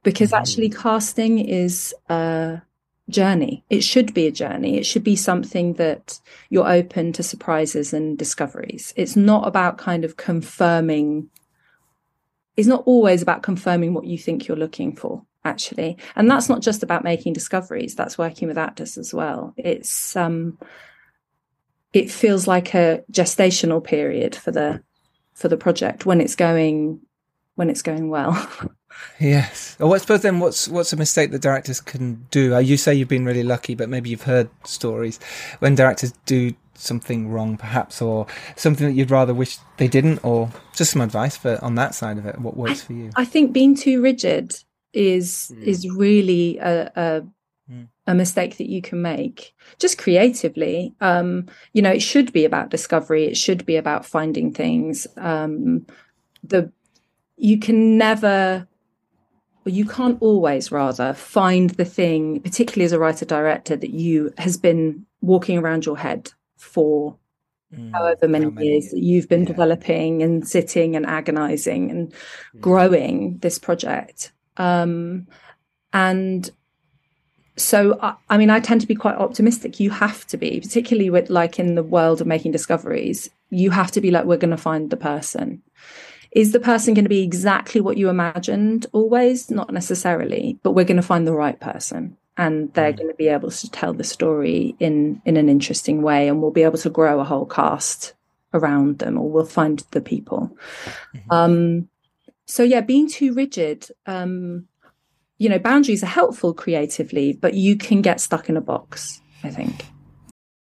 because 0.03 0.31
mm. 0.31 0.38
actually 0.38 0.70
casting 0.70 1.38
is 1.38 1.94
a 2.09 2.62
journey. 3.09 3.64
It 3.70 3.83
should 3.83 4.14
be 4.14 4.27
a 4.27 4.33
journey. 4.33 4.79
It 4.79 4.87
should 4.87 5.05
be 5.05 5.16
something 5.16 5.75
that 5.75 6.18
you're 6.51 6.68
open 6.68 7.12
to 7.14 7.22
surprises 7.22 7.92
and 7.92 8.18
discoveries. 8.18 8.92
It's 8.96 9.16
not 9.16 9.46
about 9.46 9.79
kind 9.79 10.05
of 10.05 10.16
confirming. 10.16 11.31
It's 12.57 12.68
not 12.68 12.83
always 12.87 13.22
about 13.22 13.42
confirming 13.42 13.94
what 13.94 14.07
you 14.07 14.18
think 14.18 14.49
you're 14.49 14.57
looking 14.57 14.96
for 14.96 15.22
actually 15.46 15.96
and 16.16 16.29
that's 16.29 16.49
not 16.49 16.61
just 16.61 16.83
about 16.83 17.05
making 17.05 17.33
discoveries 17.33 17.94
that's 17.94 18.18
working 18.18 18.49
with 18.49 18.59
actors 18.59 18.99
as 18.99 19.14
well 19.14 19.55
it's 19.57 20.16
um 20.16 20.59
it 21.92 22.11
feels 22.11 22.46
like 22.46 22.75
a 22.75 23.03
gestational 23.12 23.83
period 23.83 24.35
for 24.35 24.51
the 24.51 24.83
for 25.35 25.49
the 25.49 25.57
project 25.57 26.05
when 26.05 26.20
it's 26.20 26.35
going 26.35 27.01
when 27.55 27.70
it's 27.70 27.83
going 27.83 28.11
well 28.11 28.33
yes. 29.20 29.76
Well 29.78 29.94
i 29.94 29.98
suppose 29.98 30.22
then 30.22 30.40
what's 30.40 30.68
what's 30.68 30.92
a 30.92 30.96
mistake 30.96 31.30
that 31.30 31.42
directors 31.42 31.80
can 31.80 32.26
do? 32.30 32.54
Uh, 32.54 32.59
you 32.59 32.76
say 32.76 32.94
you've 32.94 33.09
been 33.09 33.24
really 33.24 33.42
lucky 33.42 33.74
but 33.74 33.88
maybe 33.88 34.11
you've 34.11 34.22
heard 34.22 34.48
stories 34.64 35.18
when 35.59 35.74
directors 35.74 36.12
do 36.26 36.54
something 36.74 37.30
wrong 37.30 37.56
perhaps 37.56 38.02
or 38.02 38.26
something 38.54 38.87
that 38.87 38.92
you'd 38.92 39.11
rather 39.11 39.35
wish 39.35 39.59
they 39.78 39.88
didn't 39.88 40.18
or 40.22 40.50
just 40.74 40.92
some 40.92 41.00
advice 41.00 41.37
for 41.37 41.59
on 41.64 41.74
that 41.74 41.94
side 41.94 42.18
of 42.18 42.26
it 42.26 42.38
what 42.38 42.56
works 42.56 42.82
I, 42.82 42.87
for 42.87 42.92
you? 42.92 43.11
I 43.16 43.24
think 43.24 43.52
being 43.52 43.74
too 43.74 44.02
rigid 44.02 44.54
is 44.92 45.52
mm. 45.54 45.62
is 45.62 45.88
really 45.88 46.59
a, 46.59 46.92
a, 46.96 47.26
mm. 47.70 47.88
a 48.06 48.14
mistake 48.14 48.59
that 48.59 48.68
you 48.68 48.82
can 48.82 49.02
make 49.02 49.54
just 49.78 49.98
creatively. 49.98 50.94
Um 51.00 51.46
you 51.72 51.82
know 51.82 51.92
it 51.92 52.02
should 52.02 52.32
be 52.32 52.44
about 52.44 52.70
discovery. 52.70 53.24
It 53.24 53.37
should 53.37 53.64
be 53.66 53.76
about 53.76 54.06
finding 54.06 54.52
things. 54.52 55.06
Um 55.16 55.87
the 56.44 56.72
you 57.37 57.59
can 57.59 57.98
never 57.98 58.66
or 59.66 59.70
you 59.70 59.85
can't 59.85 60.18
always 60.20 60.70
rather 60.70 61.12
find 61.12 61.70
the 61.70 61.85
thing 61.85 62.40
particularly 62.40 62.85
as 62.85 62.92
a 62.92 62.98
writer 62.98 63.24
director 63.24 63.76
that 63.76 63.90
you 63.90 64.33
has 64.38 64.57
been 64.57 65.05
walking 65.20 65.59
around 65.59 65.85
your 65.85 65.98
head 65.98 66.33
for 66.57 67.16
Mm, 67.74 67.90
however 67.90 68.29
many, 68.29 68.46
many, 68.46 68.68
years 68.68 68.90
that 68.90 69.02
you've 69.02 69.29
been 69.29 69.40
yeah. 69.40 69.48
developing 69.48 70.22
and 70.22 70.46
sitting 70.46 70.94
and 70.94 71.05
agonizing 71.05 71.90
and 71.90 72.12
mm. 72.12 72.61
growing 72.61 73.38
this 73.38 73.59
project 73.59 74.31
um, 74.57 75.26
and 75.92 76.48
so, 77.57 77.98
I, 78.02 78.14
I 78.29 78.37
mean, 78.37 78.50
I 78.50 78.61
tend 78.61 78.83
to 78.83 78.87
be 78.87 78.94
quite 78.94 79.16
optimistic. 79.16 79.81
You 79.81 79.90
have 79.90 80.26
to 80.29 80.37
be, 80.37 80.61
particularly 80.61 81.11
with 81.11 81.31
like 81.31 81.59
in 81.59 81.74
the 81.74 81.83
world 81.83 82.20
of 82.20 82.26
making 82.26 82.52
discoveries, 82.52 83.31
you 83.50 83.70
have 83.70 83.90
to 83.92 84.00
be 84.00 84.11
like, 84.11 84.24
we're 84.24 84.37
going 84.37 84.50
to 84.50 84.57
find 84.57 84.90
the 84.90 84.96
person. 84.96 85.62
Is 86.32 86.52
the 86.52 86.60
person 86.60 86.94
going 86.94 87.04
to 87.04 87.08
be 87.08 87.22
exactly 87.22 87.80
what 87.80 87.96
you 87.96 88.08
imagined? 88.08 88.86
Always, 88.92 89.50
not 89.50 89.72
necessarily, 89.72 90.58
but 90.62 90.72
we're 90.72 90.84
going 90.84 90.96
to 90.96 91.02
find 91.02 91.26
the 91.26 91.32
right 91.32 91.58
person 91.58 92.16
and 92.36 92.72
they're 92.74 92.92
mm. 92.92 92.96
going 92.96 93.08
to 93.08 93.14
be 93.14 93.28
able 93.28 93.50
to 93.50 93.70
tell 93.70 93.92
the 93.92 94.04
story 94.04 94.76
in 94.78 95.20
in 95.24 95.36
an 95.36 95.48
interesting 95.48 96.02
way 96.02 96.28
and 96.28 96.40
we'll 96.40 96.50
be 96.50 96.62
able 96.62 96.78
to 96.78 96.90
grow 96.90 97.20
a 97.20 97.24
whole 97.24 97.46
cast 97.46 98.14
around 98.54 98.98
them 98.98 99.18
or 99.18 99.28
we'll 99.28 99.44
find 99.44 99.84
the 99.90 100.00
people 100.00 100.50
mm-hmm. 101.14 101.32
um 101.32 101.88
so 102.46 102.62
yeah 102.62 102.80
being 102.80 103.08
too 103.08 103.32
rigid 103.34 103.88
um 104.06 104.66
you 105.38 105.48
know 105.48 105.58
boundaries 105.58 106.02
are 106.02 106.06
helpful 106.06 106.54
creatively 106.54 107.32
but 107.32 107.54
you 107.54 107.76
can 107.76 108.02
get 108.02 108.20
stuck 108.20 108.48
in 108.48 108.56
a 108.56 108.60
box 108.60 109.20
i 109.42 109.50
think 109.50 109.84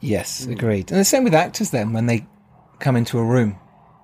Yes, 0.00 0.44
hmm. 0.44 0.52
agreed. 0.52 0.90
And 0.90 1.00
the 1.00 1.04
same 1.04 1.24
with 1.24 1.34
actors 1.34 1.70
then 1.70 1.92
when 1.92 2.06
they 2.06 2.26
come 2.78 2.96
into 2.96 3.18
a 3.18 3.24
room 3.24 3.58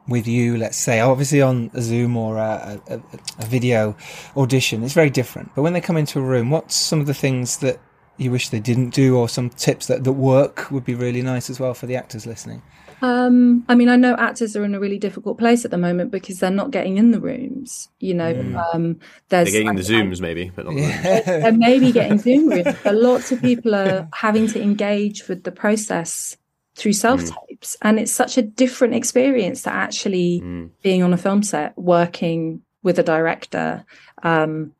with 0.06 0.26
you, 0.26 0.56
let's 0.56 0.76
say, 0.76 1.00
obviously 1.00 1.40
on 1.40 1.70
a 1.72 1.80
Zoom 1.80 2.16
or 2.16 2.36
a, 2.36 2.80
a, 2.88 3.00
a, 3.38 3.46
video 3.46 3.96
audition, 4.36 4.82
it's 4.82 4.92
very 4.92 5.08
different. 5.10 5.54
But 5.54 5.62
when 5.62 5.72
they 5.72 5.80
come 5.80 5.96
into 5.96 6.18
a 6.18 6.22
room, 6.22 6.50
what's 6.50 6.74
some 6.74 7.00
of 7.00 7.06
the 7.06 7.14
things 7.14 7.58
that 7.58 7.80
you 8.18 8.30
wish 8.30 8.50
they 8.50 8.60
didn't 8.60 8.90
do, 8.90 9.16
or 9.16 9.28
some 9.28 9.50
tips 9.50 9.86
that, 9.86 10.04
that 10.04 10.12
work 10.12 10.70
would 10.70 10.84
be 10.84 10.94
really 10.94 11.22
nice 11.22 11.48
as 11.50 11.58
well 11.58 11.74
for 11.74 11.86
the 11.86 11.96
actors 11.96 12.26
listening? 12.26 12.62
Um, 13.04 13.66
I 13.68 13.74
mean, 13.74 13.90
I 13.90 13.96
know 13.96 14.16
actors 14.16 14.56
are 14.56 14.64
in 14.64 14.74
a 14.74 14.80
really 14.80 14.98
difficult 14.98 15.36
place 15.36 15.66
at 15.66 15.70
the 15.70 15.76
moment 15.76 16.10
because 16.10 16.38
they're 16.38 16.50
not 16.50 16.70
getting 16.70 16.96
in 16.96 17.10
the 17.10 17.20
rooms. 17.20 17.90
You 18.00 18.14
know, 18.14 18.32
mm. 18.32 18.74
um, 18.74 18.98
there's 19.28 19.52
they're 19.52 19.62
getting 19.62 19.68
in 19.68 19.76
the 19.76 19.82
zooms 19.82 20.22
maybe, 20.22 20.50
but 20.56 20.64
not 20.64 20.74
yeah. 20.74 21.20
the 21.20 21.24
they're 21.26 21.52
maybe 21.52 21.92
getting 21.92 22.18
Zoom 22.18 22.48
rooms. 22.48 22.74
But 22.82 22.94
lots 22.94 23.30
of 23.30 23.42
people 23.42 23.74
are 23.74 24.08
having 24.14 24.46
to 24.48 24.62
engage 24.62 25.28
with 25.28 25.44
the 25.44 25.52
process 25.52 26.38
through 26.76 26.94
self 26.94 27.20
tapes, 27.20 27.76
mm. 27.76 27.78
and 27.82 28.00
it's 28.00 28.10
such 28.10 28.38
a 28.38 28.42
different 28.42 28.94
experience 28.94 29.60
to 29.64 29.70
actually 29.70 30.40
mm. 30.42 30.70
being 30.82 31.02
on 31.02 31.12
a 31.12 31.18
film 31.18 31.42
set, 31.42 31.76
working 31.76 32.62
with 32.82 32.98
a 32.98 33.02
director. 33.02 33.84
Um, 34.22 34.72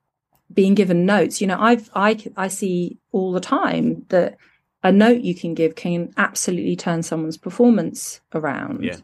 being 0.53 0.75
given 0.75 1.05
notes 1.05 1.41
you 1.41 1.47
know 1.49 1.57
i've 1.59 1.91
i 1.97 2.17
i 2.37 2.47
see 2.47 2.97
all 3.11 3.33
the 3.33 3.41
time 3.41 4.05
that 4.11 4.37
a 4.85 4.93
note 4.93 5.23
you 5.23 5.35
can 5.35 5.55
give 5.55 5.75
can 5.75 6.13
absolutely 6.17 6.77
turn 6.77 7.03
someone's 7.03 7.39
performance 7.39 8.21
around. 8.35 8.85
Yeah. 8.85 8.99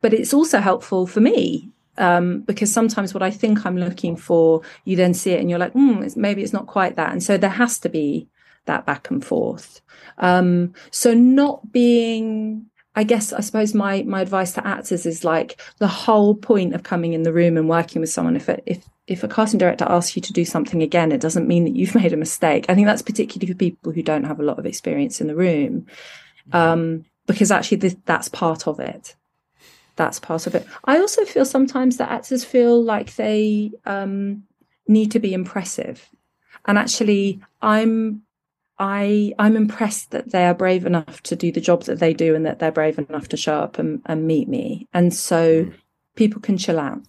But 0.00 0.12
it's 0.12 0.34
also 0.34 0.58
helpful 0.60 1.06
for 1.06 1.20
me 1.20 1.70
um, 1.98 2.40
because 2.40 2.72
sometimes 2.72 3.14
what 3.14 3.22
I 3.22 3.30
think 3.30 3.64
I'm 3.64 3.76
looking 3.76 4.16
for, 4.16 4.62
you 4.84 4.96
then 4.96 5.14
see 5.14 5.32
it 5.32 5.40
and 5.40 5.48
you're 5.48 5.58
like, 5.58 5.72
hmm, 5.72 6.02
it's, 6.02 6.16
maybe 6.16 6.42
it's 6.42 6.52
not 6.52 6.66
quite 6.66 6.96
that. 6.96 7.12
And 7.12 7.22
so 7.22 7.36
there 7.36 7.50
has 7.50 7.78
to 7.80 7.88
be 7.88 8.28
that 8.64 8.86
back 8.86 9.10
and 9.10 9.24
forth. 9.24 9.80
Um, 10.18 10.74
so 10.90 11.14
not 11.14 11.70
being 11.70 12.66
I 12.96 13.04
guess 13.04 13.32
I 13.32 13.40
suppose 13.40 13.74
my 13.74 14.02
my 14.04 14.22
advice 14.22 14.52
to 14.54 14.66
actors 14.66 15.04
is 15.04 15.22
like 15.22 15.60
the 15.78 15.86
whole 15.86 16.34
point 16.34 16.74
of 16.74 16.82
coming 16.82 17.12
in 17.12 17.24
the 17.24 17.32
room 17.32 17.58
and 17.58 17.68
working 17.68 18.00
with 18.00 18.10
someone. 18.10 18.36
If 18.36 18.48
if 18.64 18.88
if 19.06 19.22
a 19.22 19.28
casting 19.28 19.58
director 19.58 19.84
asks 19.86 20.16
you 20.16 20.22
to 20.22 20.32
do 20.32 20.46
something 20.46 20.82
again, 20.82 21.12
it 21.12 21.20
doesn't 21.20 21.46
mean 21.46 21.64
that 21.64 21.76
you've 21.76 21.94
made 22.02 22.14
a 22.14 22.16
mistake. 22.16 22.64
I 22.68 22.74
think 22.74 22.86
that's 22.86 23.02
particularly 23.02 23.52
for 23.52 23.58
people 23.58 23.92
who 23.92 24.02
don't 24.02 24.24
have 24.24 24.40
a 24.40 24.44
lot 24.44 24.58
of 24.58 24.64
experience 24.64 25.20
in 25.20 25.26
the 25.26 25.36
room, 25.36 25.86
um, 26.52 27.04
because 27.26 27.50
actually 27.50 27.76
this, 27.76 27.96
that's 28.06 28.28
part 28.28 28.66
of 28.66 28.80
it. 28.80 29.14
That's 29.96 30.18
part 30.18 30.46
of 30.46 30.54
it. 30.54 30.66
I 30.84 30.98
also 30.98 31.24
feel 31.24 31.44
sometimes 31.44 31.98
that 31.98 32.10
actors 32.10 32.44
feel 32.44 32.82
like 32.82 33.16
they 33.16 33.72
um, 33.84 34.44
need 34.88 35.10
to 35.12 35.18
be 35.18 35.34
impressive, 35.34 36.08
and 36.64 36.78
actually, 36.78 37.40
I'm 37.60 38.22
I 38.78 39.32
I'm 39.38 39.56
impressed 39.56 40.10
that 40.10 40.32
they 40.32 40.44
are 40.46 40.54
brave 40.54 40.86
enough 40.86 41.22
to 41.24 41.36
do 41.36 41.50
the 41.50 41.60
jobs 41.60 41.86
that 41.86 41.98
they 41.98 42.12
do 42.12 42.34
and 42.34 42.44
that 42.46 42.58
they're 42.58 42.72
brave 42.72 42.98
enough 42.98 43.28
to 43.28 43.36
show 43.36 43.54
up 43.54 43.78
and, 43.78 44.02
and 44.06 44.26
meet 44.26 44.48
me. 44.48 44.86
And 44.92 45.14
so 45.14 45.64
mm. 45.64 45.74
people 46.14 46.40
can 46.40 46.58
chill 46.58 46.78
out. 46.78 47.00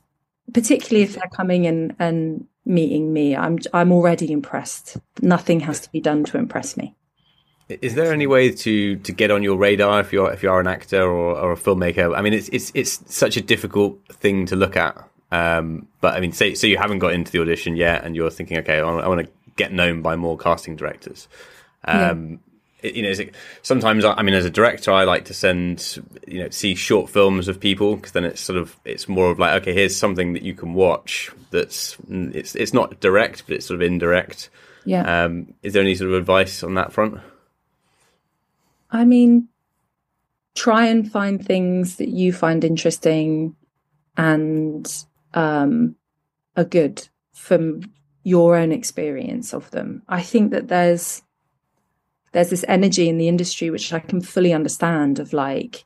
Particularly 0.54 1.04
if 1.04 1.16
they're 1.16 1.30
coming 1.36 1.66
in 1.66 1.96
and 2.00 2.48
meeting 2.68 3.14
me. 3.14 3.36
I'm 3.36 3.60
I'm 3.74 3.92
already 3.92 4.32
impressed. 4.32 4.98
Nothing 5.22 5.62
has 5.62 5.80
to 5.82 5.92
be 5.92 6.02
done 6.02 6.24
to 6.26 6.38
impress 6.38 6.78
me. 6.78 6.96
Is 7.70 7.96
there 7.96 8.14
any 8.14 8.28
way 8.28 8.52
to, 8.52 8.96
to 8.96 9.12
get 9.12 9.30
on 9.30 9.44
your 9.44 9.58
radar 9.58 10.00
if 10.00 10.14
you're 10.14 10.32
if 10.32 10.44
you 10.44 10.50
are 10.50 10.60
an 10.60 10.68
actor 10.68 11.02
or, 11.02 11.38
or 11.38 11.52
a 11.54 11.58
filmmaker? 11.58 12.16
I 12.16 12.22
mean, 12.22 12.34
it's 12.34 12.50
it's 12.50 12.72
it's 12.74 13.02
such 13.14 13.36
a 13.36 13.42
difficult 13.42 14.00
thing 14.10 14.46
to 14.48 14.56
look 14.56 14.78
at. 14.78 14.98
Um, 15.32 15.88
but 16.00 16.16
I 16.16 16.22
mean, 16.22 16.32
say 16.32 16.54
so 16.54 16.68
you 16.68 16.78
haven't 16.78 17.00
got 17.00 17.14
into 17.14 17.32
the 17.32 17.42
audition 17.42 17.76
yet, 17.76 18.04
and 18.06 18.16
you're 18.16 18.30
thinking, 18.30 18.58
okay, 18.60 18.80
I 18.80 19.08
want 19.08 19.26
to 19.26 19.32
get 19.56 19.74
known 19.74 20.02
by 20.02 20.16
more 20.16 20.38
casting 20.38 20.76
directors. 20.76 21.28
Um, 21.88 22.40
yeah. 22.84 22.92
you 22.92 23.04
know, 23.04 23.10
it, 23.10 23.36
sometimes 23.62 24.06
I 24.06 24.22
mean, 24.22 24.36
as 24.36 24.46
a 24.46 24.50
director, 24.50 24.92
I 24.92 25.04
like 25.04 25.26
to 25.26 25.34
send 25.34 26.00
you 26.28 26.44
know 26.44 26.50
see 26.50 26.76
short 26.76 27.10
films 27.10 27.48
of 27.48 27.60
people 27.60 27.96
because 27.96 28.12
then 28.12 28.26
it's 28.26 28.42
sort 28.42 28.58
of 28.58 28.78
it's 28.86 29.08
more 29.08 29.32
of 29.32 29.40
like 29.40 29.62
okay, 29.62 29.74
here's 29.74 29.96
something 29.96 30.34
that 30.34 30.44
you 30.44 30.54
can 30.54 30.74
watch. 30.74 31.32
That's 31.52 31.98
it's 32.10 32.56
it's 32.56 32.74
not 32.74 33.00
direct, 33.00 33.48
but 33.48 33.56
it's 33.56 33.66
sort 33.66 33.82
of 33.82 33.82
indirect. 33.82 34.50
Yeah. 34.86 35.24
Um, 35.26 35.54
is 35.64 35.74
there 35.74 35.82
any 35.82 35.96
sort 35.96 36.12
of 36.12 36.18
advice 36.18 36.64
on 36.64 36.76
that 36.76 36.94
front? 36.94 37.20
I 38.90 39.04
mean, 39.04 39.50
try 40.56 40.86
and 40.86 41.10
find 41.12 41.46
things 41.46 41.98
that 41.98 42.08
you 42.08 42.32
find 42.32 42.64
interesting 42.64 43.56
and 44.16 45.06
um, 45.34 45.96
are 46.56 46.64
good 46.64 47.08
from 47.34 47.82
your 48.24 48.58
own 48.58 48.72
experience 48.72 49.54
of 49.54 49.70
them. 49.72 50.04
I 50.08 50.22
think 50.22 50.52
that 50.52 50.68
there's 50.68 51.22
there's 52.32 52.50
this 52.50 52.66
energy 52.68 53.10
in 53.10 53.18
the 53.18 53.28
industry 53.28 53.70
which 53.70 53.94
I 53.94 54.00
can 54.00 54.22
fully 54.22 54.54
understand 54.54 55.20
of 55.20 55.34
like 55.34 55.86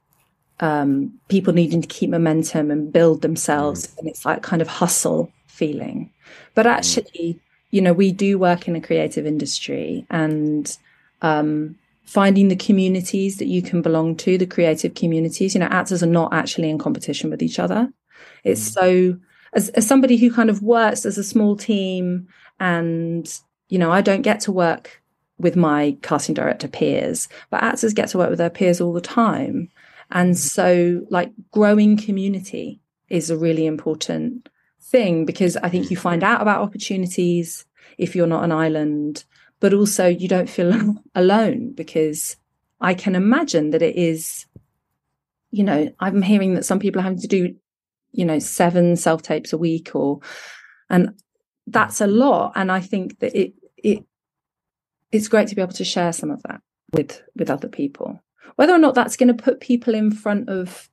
um, 0.59 1.19
people 1.27 1.53
needing 1.53 1.81
to 1.81 1.87
keep 1.87 2.09
momentum 2.09 2.69
and 2.71 2.91
build 2.91 3.21
themselves, 3.21 3.87
mm. 3.87 3.97
and 3.97 4.07
it's 4.07 4.25
like 4.25 4.43
kind 4.43 4.61
of 4.61 4.67
hustle 4.67 5.31
feeling. 5.47 6.11
But 6.53 6.65
mm. 6.65 6.69
actually, 6.69 7.39
you 7.71 7.81
know, 7.81 7.93
we 7.93 8.11
do 8.11 8.37
work 8.37 8.67
in 8.67 8.75
a 8.75 8.81
creative 8.81 9.25
industry, 9.25 10.05
and 10.09 10.77
um, 11.21 11.77
finding 12.05 12.49
the 12.49 12.55
communities 12.55 13.37
that 13.37 13.47
you 13.47 13.61
can 13.61 13.81
belong 13.81 14.15
to, 14.17 14.37
the 14.37 14.45
creative 14.45 14.93
communities. 14.93 15.55
You 15.55 15.61
know, 15.61 15.67
actors 15.67 16.03
are 16.03 16.07
not 16.07 16.33
actually 16.33 16.69
in 16.69 16.77
competition 16.77 17.31
with 17.31 17.41
each 17.41 17.57
other. 17.57 17.91
It's 18.43 18.69
mm. 18.69 18.73
so 18.73 19.19
as, 19.53 19.69
as 19.69 19.87
somebody 19.87 20.17
who 20.17 20.31
kind 20.31 20.49
of 20.49 20.61
works 20.61 21.05
as 21.05 21.17
a 21.17 21.23
small 21.23 21.55
team 21.55 22.27
and 22.59 23.27
you 23.69 23.79
know, 23.79 23.91
I 23.91 24.01
don't 24.01 24.21
get 24.21 24.41
to 24.41 24.51
work 24.51 25.00
with 25.41 25.55
my 25.55 25.97
casting 26.01 26.35
director 26.35 26.67
peers, 26.67 27.27
but 27.49 27.63
actors 27.63 27.93
get 27.93 28.09
to 28.09 28.17
work 28.17 28.29
with 28.29 28.39
their 28.39 28.49
peers 28.49 28.79
all 28.79 28.93
the 28.93 29.01
time. 29.01 29.69
And 30.11 30.33
mm. 30.33 30.37
so, 30.37 31.05
like, 31.09 31.31
growing 31.51 31.97
community 31.97 32.79
is 33.09 33.29
a 33.29 33.37
really 33.37 33.65
important 33.65 34.49
thing 34.81 35.25
because 35.25 35.57
I 35.57 35.69
think 35.69 35.89
you 35.89 35.97
mm. 35.97 36.01
find 36.01 36.23
out 36.23 36.41
about 36.41 36.61
opportunities 36.61 37.65
if 37.97 38.15
you're 38.15 38.27
not 38.27 38.43
an 38.43 38.51
island, 38.51 39.23
but 39.59 39.73
also 39.73 40.07
you 40.07 40.27
don't 40.27 40.49
feel 40.49 40.95
alone 41.15 41.73
because 41.73 42.37
I 42.79 42.93
can 42.93 43.15
imagine 43.15 43.71
that 43.71 43.81
it 43.81 43.95
is, 43.95 44.45
you 45.51 45.63
know, 45.63 45.93
I'm 45.99 46.21
hearing 46.21 46.55
that 46.55 46.65
some 46.65 46.79
people 46.79 46.99
are 46.99 47.03
having 47.03 47.21
to 47.21 47.27
do, 47.27 47.55
you 48.11 48.25
know, 48.25 48.39
seven 48.39 48.95
self 48.95 49.21
tapes 49.21 49.53
a 49.53 49.57
week 49.57 49.95
or, 49.95 50.19
and 50.89 51.13
that's 51.67 52.01
a 52.01 52.07
lot. 52.07 52.53
And 52.55 52.71
I 52.71 52.81
think 52.81 53.19
that 53.19 53.35
it, 53.39 53.53
it 53.77 54.05
it's 55.11 55.27
great 55.27 55.47
to 55.49 55.55
be 55.55 55.61
able 55.61 55.73
to 55.73 55.83
share 55.83 56.13
some 56.13 56.31
of 56.31 56.41
that 56.43 56.61
with 56.93 57.21
with 57.35 57.49
other 57.49 57.67
people. 57.67 58.21
Whether 58.55 58.73
or 58.73 58.79
not 58.79 58.95
that's 58.95 59.17
going 59.17 59.35
to 59.35 59.43
put 59.43 59.59
people 59.59 59.95
in 59.95 60.11
front 60.11 60.49
of 60.49 60.89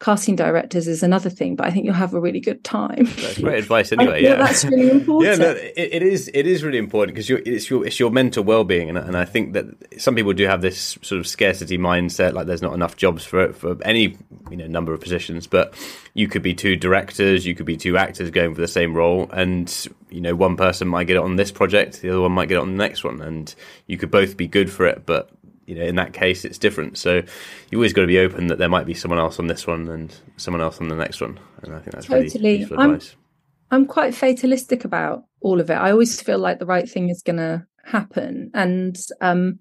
casting 0.00 0.36
directors 0.36 0.86
is 0.86 1.02
another 1.02 1.30
thing, 1.30 1.56
but 1.56 1.66
I 1.66 1.70
think 1.70 1.86
you'll 1.86 1.94
have 1.94 2.12
a 2.12 2.20
really 2.20 2.40
good 2.40 2.62
time. 2.64 3.04
That's 3.04 3.38
great 3.38 3.58
advice, 3.60 3.92
anyway. 3.92 4.22
yeah, 4.22 4.34
that's 4.34 4.64
really 4.64 4.90
important. 4.90 5.38
yeah, 5.38 5.44
no, 5.44 5.50
it, 5.52 5.72
it 5.76 6.02
is. 6.02 6.30
It 6.34 6.46
is 6.46 6.62
really 6.62 6.78
important 6.78 7.14
because 7.14 7.30
it's 7.30 7.70
your 7.70 7.86
it's 7.86 7.98
your 7.98 8.10
mental 8.10 8.44
well 8.44 8.64
being, 8.64 8.88
and, 8.88 8.98
and 8.98 9.16
I 9.16 9.24
think 9.24 9.54
that 9.54 9.66
some 10.00 10.14
people 10.14 10.32
do 10.32 10.46
have 10.46 10.60
this 10.60 10.98
sort 11.02 11.20
of 11.20 11.26
scarcity 11.26 11.78
mindset, 11.78 12.34
like 12.34 12.46
there's 12.46 12.62
not 12.62 12.74
enough 12.74 12.96
jobs 12.96 13.24
for 13.24 13.52
for 13.52 13.76
any 13.82 14.18
you 14.50 14.56
know 14.56 14.66
number 14.66 14.92
of 14.92 15.00
positions, 15.00 15.46
but 15.46 15.74
you 16.12 16.28
could 16.28 16.42
be 16.42 16.54
two 16.54 16.76
directors, 16.76 17.46
you 17.46 17.54
could 17.54 17.66
be 17.66 17.76
two 17.76 17.96
actors 17.96 18.30
going 18.30 18.54
for 18.54 18.60
the 18.60 18.68
same 18.68 18.94
role, 18.94 19.30
and 19.32 19.88
you 20.14 20.20
know 20.20 20.34
one 20.34 20.56
person 20.56 20.86
might 20.86 21.08
get 21.08 21.16
it 21.16 21.22
on 21.22 21.36
this 21.36 21.50
project, 21.50 22.00
the 22.00 22.10
other 22.10 22.20
one 22.20 22.32
might 22.32 22.48
get 22.48 22.56
it 22.56 22.62
on 22.62 22.76
the 22.76 22.82
next 22.82 23.02
one, 23.02 23.20
and 23.20 23.52
you 23.88 23.98
could 23.98 24.10
both 24.10 24.36
be 24.36 24.46
good 24.46 24.70
for 24.70 24.86
it, 24.86 25.04
but 25.04 25.30
you 25.66 25.74
know, 25.74 25.82
in 25.82 25.96
that 25.96 26.12
case, 26.12 26.44
it's 26.44 26.58
different. 26.58 26.98
So 26.98 27.22
you 27.70 27.78
always 27.78 27.92
got 27.92 28.02
to 28.02 28.06
be 28.06 28.18
open 28.18 28.48
that 28.48 28.58
there 28.58 28.68
might 28.68 28.86
be 28.86 28.94
someone 28.94 29.18
else 29.18 29.38
on 29.38 29.46
this 29.46 29.66
one 29.66 29.88
and 29.88 30.14
someone 30.36 30.60
else 30.60 30.80
on 30.80 30.88
the 30.88 30.94
next 30.94 31.20
one. 31.20 31.40
And 31.62 31.74
I 31.74 31.78
think 31.78 31.94
that's 31.94 32.06
totally. 32.06 32.58
really 32.58 32.74
I'm, 32.76 32.92
advice. 32.92 33.16
I'm 33.70 33.86
quite 33.86 34.14
fatalistic 34.14 34.84
about 34.84 35.24
all 35.40 35.60
of 35.60 35.70
it. 35.70 35.74
I 35.74 35.90
always 35.90 36.20
feel 36.20 36.38
like 36.38 36.58
the 36.58 36.66
right 36.66 36.88
thing 36.88 37.08
is 37.08 37.22
going 37.22 37.38
to 37.38 37.66
happen, 37.84 38.50
and 38.54 38.96
um, 39.20 39.58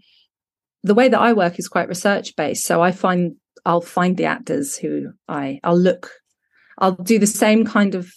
the 0.84 0.94
way 0.94 1.10
that 1.10 1.20
I 1.20 1.34
work 1.34 1.58
is 1.58 1.68
quite 1.68 1.88
research 1.88 2.36
based. 2.36 2.66
So 2.66 2.82
I 2.82 2.92
find 2.92 3.38
I'll 3.66 3.82
find 3.82 4.18
the 4.18 4.26
actors 4.26 4.78
who 4.78 5.13
I 5.28 5.60
I'll 5.63 5.80
look. 5.80 6.12
I'll 6.78 6.96
do 6.96 7.18
the 7.18 7.28
same 7.28 7.66
kind 7.66 7.96
of 7.96 8.12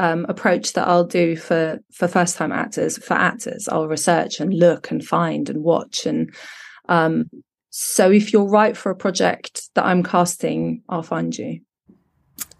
um, 0.00 0.26
approach 0.28 0.72
that 0.72 0.88
I'll 0.88 1.04
do 1.04 1.36
for 1.36 1.78
for 1.92 2.08
first 2.08 2.36
time 2.36 2.52
actors. 2.52 2.98
For 2.98 3.14
actors, 3.14 3.68
I'll 3.68 3.88
research 3.88 4.40
and 4.40 4.52
look 4.52 4.90
and 4.90 5.04
find 5.04 5.48
and 5.48 5.62
watch 5.62 6.06
and 6.06 6.34
um, 6.88 7.30
so 7.70 8.10
if 8.10 8.32
you're 8.32 8.48
right 8.48 8.76
for 8.76 8.90
a 8.90 8.96
project 8.96 9.70
that 9.74 9.84
I'm 9.84 10.02
casting, 10.02 10.82
I'll 10.88 11.04
find 11.04 11.36
you. 11.36 11.60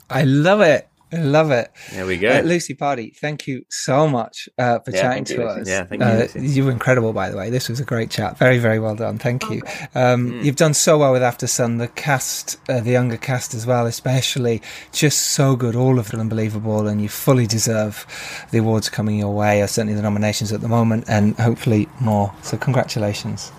I 0.08 0.22
love 0.22 0.60
it. 0.60 0.88
I 1.12 1.16
love 1.16 1.50
it. 1.50 1.70
There 1.92 2.06
we 2.06 2.18
go. 2.18 2.30
Uh, 2.30 2.42
Lucy 2.42 2.74
Pardee, 2.74 3.10
thank 3.10 3.46
you 3.48 3.64
so 3.68 4.06
much 4.08 4.48
uh, 4.58 4.78
for 4.78 4.92
yeah, 4.92 5.02
chatting 5.02 5.24
to 5.24 5.34
you, 5.34 5.42
us. 5.42 5.68
Yeah, 5.68 5.84
thank 5.84 6.02
uh, 6.02 6.28
you. 6.34 6.40
you 6.42 6.64
were 6.64 6.70
incredible, 6.70 7.12
by 7.12 7.30
the 7.30 7.36
way. 7.36 7.50
This 7.50 7.68
was 7.68 7.80
a 7.80 7.84
great 7.84 8.10
chat. 8.10 8.38
Very, 8.38 8.58
very 8.58 8.78
well 8.78 8.94
done. 8.94 9.18
Thank 9.18 9.50
you. 9.50 9.62
Um, 9.94 10.30
mm. 10.30 10.44
You've 10.44 10.56
done 10.56 10.74
so 10.74 10.98
well 10.98 11.12
with 11.12 11.22
Aftersun, 11.22 11.78
The 11.78 11.88
cast, 11.88 12.58
uh, 12.68 12.80
the 12.80 12.92
younger 12.92 13.16
cast 13.16 13.54
as 13.54 13.66
well, 13.66 13.86
especially, 13.86 14.62
just 14.92 15.32
so 15.32 15.56
good. 15.56 15.74
All 15.74 15.98
of 15.98 16.10
them 16.10 16.20
unbelievable, 16.20 16.86
and 16.86 17.02
you 17.02 17.08
fully 17.08 17.46
deserve 17.46 18.06
the 18.52 18.58
awards 18.58 18.88
coming 18.88 19.18
your 19.18 19.34
way, 19.34 19.62
or 19.62 19.66
certainly 19.66 19.94
the 19.94 20.02
nominations 20.02 20.52
at 20.52 20.60
the 20.60 20.68
moment, 20.68 21.04
and 21.08 21.36
hopefully 21.36 21.88
more. 22.00 22.32
So, 22.42 22.56
congratulations. 22.56 23.50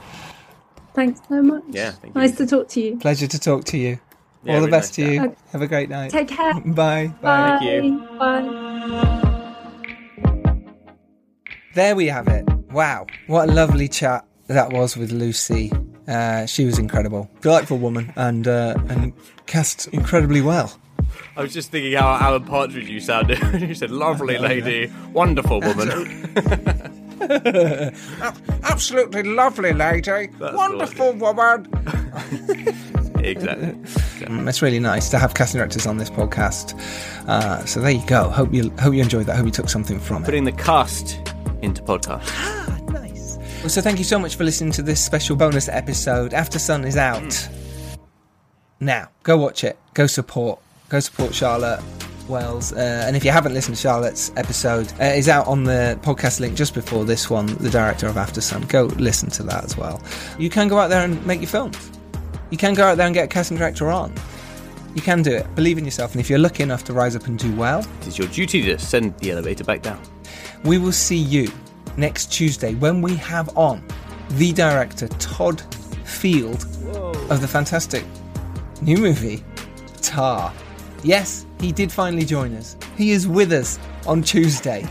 Thanks 0.93 1.21
so 1.27 1.41
much. 1.41 1.63
Yeah, 1.69 1.93
nice 2.15 2.35
to 2.37 2.45
talk 2.45 2.67
to 2.69 2.81
you. 2.81 2.97
Pleasure 2.97 3.27
to 3.27 3.39
talk 3.39 3.65
to 3.65 3.77
you. 3.77 3.99
Yeah, 4.43 4.55
All 4.55 4.61
the 4.61 4.67
best 4.67 4.97
nice 4.97 5.07
to 5.07 5.13
you. 5.13 5.35
Have 5.51 5.61
a 5.61 5.67
great 5.67 5.89
night. 5.89 6.11
Take 6.11 6.27
care. 6.29 6.53
Bye. 6.65 7.13
Bye. 7.21 7.57
Thank 7.59 7.83
you. 7.83 8.07
Bye. 8.17 9.47
There 11.75 11.95
we 11.95 12.07
have 12.07 12.27
it. 12.27 12.47
Wow. 12.71 13.05
What 13.27 13.49
a 13.49 13.51
lovely 13.51 13.87
chat 13.87 14.25
that 14.47 14.71
was 14.73 14.97
with 14.97 15.11
Lucy. 15.11 15.71
Uh, 16.07 16.45
she 16.45 16.65
was 16.65 16.79
incredible. 16.79 17.29
Delightful 17.41 17.77
woman 17.77 18.11
and 18.15 18.47
uh, 18.47 18.75
and 18.89 19.13
cast 19.45 19.87
incredibly 19.89 20.41
well. 20.41 20.77
I 21.37 21.41
was 21.41 21.53
just 21.53 21.71
thinking 21.71 21.93
how 21.93 22.15
Alan 22.15 22.43
Partridge 22.43 22.89
you 22.89 22.99
sounded 22.99 23.39
when 23.53 23.67
you 23.67 23.75
said 23.75 23.91
lovely 23.91 24.37
lady, 24.37 24.91
wonderful 25.13 25.59
woman. 25.61 26.17
Absolutely 28.63 29.23
lovely 29.23 29.73
lady. 29.73 30.27
That's 30.39 30.55
Wonderful 30.55 31.13
woman. 31.13 31.67
Exactly. 33.23 33.69
exactly. 33.69 34.27
Mm, 34.27 34.47
it's 34.49 34.61
really 34.61 34.79
nice 34.79 35.09
to 35.09 35.19
have 35.19 35.33
casting 35.33 35.59
directors 35.59 35.85
on 35.85 35.97
this 35.97 36.09
podcast. 36.09 36.79
Uh, 37.27 37.63
so 37.65 37.79
there 37.79 37.91
you 37.91 38.05
go. 38.07 38.29
Hope 38.29 38.53
you 38.53 38.69
hope 38.79 38.93
you 38.93 39.01
enjoyed 39.01 39.25
that. 39.27 39.35
Hope 39.35 39.45
you 39.45 39.51
took 39.51 39.69
something 39.69 39.99
from 39.99 40.23
Putting 40.23 40.47
it. 40.47 40.51
Putting 40.51 40.57
the 40.57 40.63
cast 40.63 41.19
into 41.61 41.81
podcast. 41.83 42.23
Ah, 42.25 42.79
nice. 42.89 43.37
Well, 43.59 43.69
so 43.69 43.81
thank 43.81 43.97
you 43.99 44.05
so 44.05 44.17
much 44.19 44.35
for 44.35 44.43
listening 44.43 44.71
to 44.73 44.81
this 44.81 45.03
special 45.03 45.35
bonus 45.35 45.69
episode. 45.69 46.31
Aftersun 46.31 46.85
is 46.85 46.97
out. 46.97 47.21
Mm. 47.21 47.97
Now, 48.79 49.09
go 49.23 49.37
watch 49.37 49.63
it. 49.63 49.77
Go 49.93 50.07
support. 50.07 50.59
Go 50.89 50.99
support 50.99 51.33
Charlotte. 51.33 51.81
Wells. 52.27 52.71
Uh, 52.71 53.03
and 53.05 53.17
if 53.17 53.25
you 53.25 53.31
haven't 53.31 53.53
listened 53.53 53.75
to 53.75 53.81
Charlotte's 53.81 54.31
episode, 54.37 54.91
uh, 55.01 55.05
is 55.05 55.27
out 55.27 55.47
on 55.47 55.65
the 55.65 55.99
podcast 56.01 56.39
link 56.39 56.55
just 56.55 56.73
before 56.73 57.03
this 57.03 57.29
one, 57.29 57.47
the 57.57 57.69
director 57.69 58.07
of 58.07 58.15
Aftersun. 58.15 58.69
Go 58.69 58.85
listen 58.97 59.29
to 59.31 59.43
that 59.43 59.65
as 59.65 59.75
well. 59.75 60.01
You 60.39 60.49
can 60.49 60.69
go 60.69 60.79
out 60.79 60.89
there 60.89 61.03
and 61.03 61.23
make 61.25 61.41
your 61.41 61.49
films. 61.49 61.91
You 62.51 62.57
can 62.57 62.73
go 62.73 62.85
out 62.85 62.97
there 62.97 63.07
and 63.07 63.15
get 63.15 63.25
a 63.25 63.27
casting 63.27 63.57
director 63.57 63.89
on. 63.89 64.13
You 64.93 65.01
can 65.01 65.23
do 65.23 65.31
it. 65.31 65.55
Believe 65.55 65.77
in 65.77 65.85
yourself. 65.85 66.11
And 66.11 66.19
if 66.19 66.29
you're 66.29 66.37
lucky 66.37 66.63
enough 66.63 66.83
to 66.85 66.93
rise 66.93 67.15
up 67.15 67.25
and 67.27 67.39
do 67.39 67.53
well, 67.55 67.79
it 68.01 68.07
is 68.07 68.17
your 68.17 68.27
duty 68.27 68.61
to 68.63 68.77
send 68.77 69.17
the 69.19 69.31
elevator 69.31 69.63
back 69.63 69.81
down. 69.81 70.01
We 70.63 70.77
will 70.77 70.91
see 70.91 71.17
you 71.17 71.49
next 71.97 72.27
Tuesday 72.31 72.75
when 72.75 73.01
we 73.01 73.15
have 73.15 73.55
on 73.57 73.83
the 74.31 74.51
director, 74.51 75.07
Todd 75.07 75.61
Field, 76.05 76.63
Whoa. 76.83 77.11
of 77.29 77.39
the 77.41 77.47
fantastic 77.47 78.03
new 78.81 78.97
movie, 78.97 79.43
Tar. 80.01 80.53
Yes, 81.03 81.45
he 81.61 81.71
did 81.71 81.91
finally 81.91 82.25
join 82.25 82.55
us. 82.55 82.75
He 82.97 83.11
is 83.11 83.27
with 83.27 83.51
us 83.53 83.79
on 84.07 84.21
Tuesday. 84.23 84.85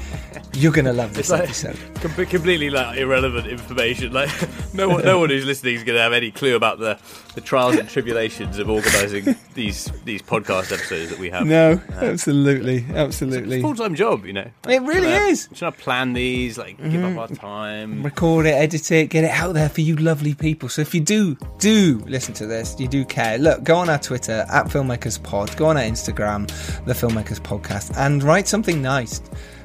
You're 0.54 0.72
gonna 0.72 0.92
love 0.92 1.14
this 1.14 1.30
like- 1.30 1.42
episode. 1.44 1.76
Com- 2.00 2.26
completely 2.26 2.70
like 2.70 2.96
irrelevant 2.96 3.46
information. 3.46 4.12
Like 4.12 4.30
no 4.74 4.88
one, 4.88 5.04
no 5.04 5.18
one 5.18 5.28
who's 5.30 5.44
listening 5.44 5.74
is 5.76 5.84
going 5.84 5.96
to 5.96 6.02
have 6.02 6.14
any 6.14 6.30
clue 6.30 6.56
about 6.56 6.78
the, 6.78 6.98
the 7.34 7.42
trials 7.42 7.76
and 7.76 7.86
tribulations 7.88 8.58
of 8.58 8.70
organising 8.70 9.36
these 9.54 9.90
these 10.06 10.22
podcast 10.22 10.72
episodes 10.72 11.10
that 11.10 11.18
we 11.18 11.28
have. 11.30 11.46
No, 11.46 11.78
absolutely, 11.92 12.86
absolutely. 12.94 13.60
full 13.60 13.74
time 13.74 13.94
job, 13.94 14.24
you 14.24 14.32
know. 14.32 14.48
It 14.66 14.80
really 14.82 15.12
Uh, 15.12 15.26
is. 15.26 15.48
Trying 15.54 15.72
to 15.72 15.78
plan 15.78 16.12
these, 16.14 16.56
like 16.56 16.78
give 16.90 17.04
up 17.04 17.18
our 17.18 17.28
time. 17.36 18.02
record 18.02 18.46
it, 18.46 18.54
edit 18.54 18.90
it, 18.92 19.10
get 19.10 19.24
it 19.24 19.30
out 19.30 19.52
there 19.52 19.68
for 19.68 19.82
you 19.82 19.96
lovely 19.96 20.34
people. 20.34 20.68
So 20.70 20.80
if 20.82 20.94
you 20.94 21.00
do, 21.02 21.36
do 21.58 22.02
listen 22.06 22.32
to 22.34 22.46
this, 22.46 22.76
you 22.80 22.88
do 22.88 23.04
care, 23.04 23.36
look, 23.38 23.62
go 23.62 23.76
on 23.76 23.90
our 23.90 23.98
Twitter, 23.98 24.46
at 24.50 24.66
Filmmakers 24.66 25.22
Pod, 25.22 25.54
go 25.56 25.66
on 25.66 25.76
our 25.76 25.82
Instagram, 25.82 26.48
The 26.86 26.92
Filmmakers 26.92 27.40
Podcast, 27.40 27.96
and 27.96 28.22
write 28.22 28.48
something 28.48 28.80
nice. 28.82 29.20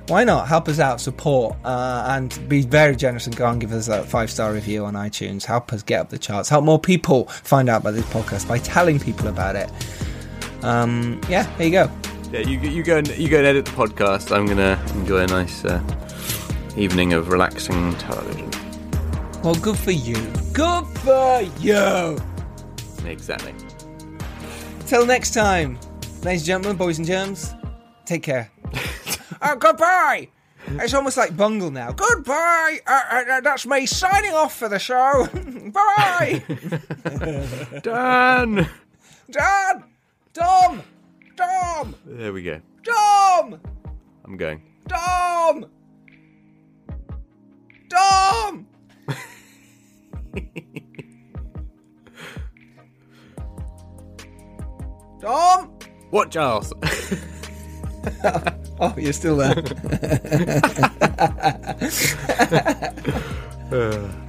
Why 0.07 0.23
not? 0.23 0.47
Help 0.47 0.67
us 0.69 0.79
out, 0.79 1.01
support, 1.01 1.55
uh, 1.63 2.05
and 2.09 2.47
be 2.47 2.61
very 2.61 2.95
generous 2.95 3.25
and 3.25 3.35
go 3.35 3.47
and 3.47 3.59
give 3.59 3.71
us 3.71 3.87
a 3.87 4.03
five 4.03 4.29
star 4.29 4.53
review 4.53 4.85
on 4.85 4.93
iTunes. 4.93 5.43
Help 5.43 5.73
us 5.73 5.81
get 5.81 5.99
up 5.99 6.09
the 6.09 6.19
charts. 6.19 6.47
Help 6.47 6.63
more 6.63 6.79
people 6.79 7.25
find 7.25 7.69
out 7.69 7.81
about 7.81 7.95
this 7.95 8.05
podcast 8.05 8.47
by 8.47 8.59
telling 8.59 8.99
people 8.99 9.27
about 9.27 9.55
it. 9.55 9.69
Um, 10.61 11.19
yeah, 11.27 11.51
there 11.57 11.67
you 11.67 11.71
go. 11.71 11.91
Yeah, 12.31 12.39
you 12.41 12.59
you 12.59 12.83
go 12.83 12.97
and 12.97 13.07
you 13.17 13.29
go 13.29 13.37
and 13.37 13.47
edit 13.47 13.65
the 13.65 13.71
podcast. 13.71 14.35
I'm 14.35 14.45
gonna 14.45 14.83
enjoy 14.93 15.19
a 15.23 15.27
nice 15.27 15.65
uh, 15.65 15.81
evening 16.77 17.13
of 17.13 17.29
relaxing 17.29 17.95
television. 17.95 18.51
Well, 19.43 19.55
good 19.55 19.77
for 19.77 19.91
you. 19.91 20.17
Good 20.53 20.85
for 20.99 21.41
you. 21.59 22.17
Exactly. 23.05 23.53
Till 24.87 25.05
next 25.05 25.33
time, 25.33 25.79
ladies 26.25 26.41
and 26.41 26.47
gentlemen, 26.47 26.75
boys 26.75 26.97
and 26.97 27.05
germs, 27.05 27.53
take 28.03 28.23
care. 28.23 28.51
uh, 29.43 29.53
goodbye! 29.59 30.27
It's 30.67 30.95
almost 30.95 31.17
like 31.17 31.37
Bungle 31.37 31.69
now. 31.69 31.91
Goodbye! 31.91 32.79
Uh, 32.87 33.01
uh, 33.11 33.41
that's 33.41 33.67
me 33.67 33.85
signing 33.85 34.33
off 34.33 34.57
for 34.57 34.67
the 34.67 34.79
show. 34.79 35.27
Bye! 35.71 36.43
Dan. 37.83 38.67
Dan! 39.29 39.83
Dom! 40.33 40.81
Dom! 41.35 41.95
There 42.07 42.33
we 42.33 42.41
go. 42.41 42.59
Dom! 42.81 43.61
I'm 44.25 44.35
going. 44.35 44.63
Dom! 44.87 45.67
Dom! 47.87 48.65
Dom! 55.21 55.75
What, 56.09 56.31
Charles? 56.31 56.73
Oh, 58.77 58.93
you're 58.97 59.13
still 59.13 59.37
there. 59.37 59.55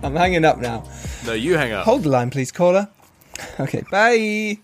I'm 0.05 0.15
hanging 0.15 0.45
up 0.45 0.59
now. 0.59 0.85
no, 1.27 1.33
you 1.33 1.57
hang 1.57 1.73
up. 1.73 1.85
Hold 1.85 2.05
the 2.05 2.11
line, 2.11 2.31
please, 2.31 2.53
caller. 2.53 2.89
Okay, 3.59 3.83
bye. 3.91 4.59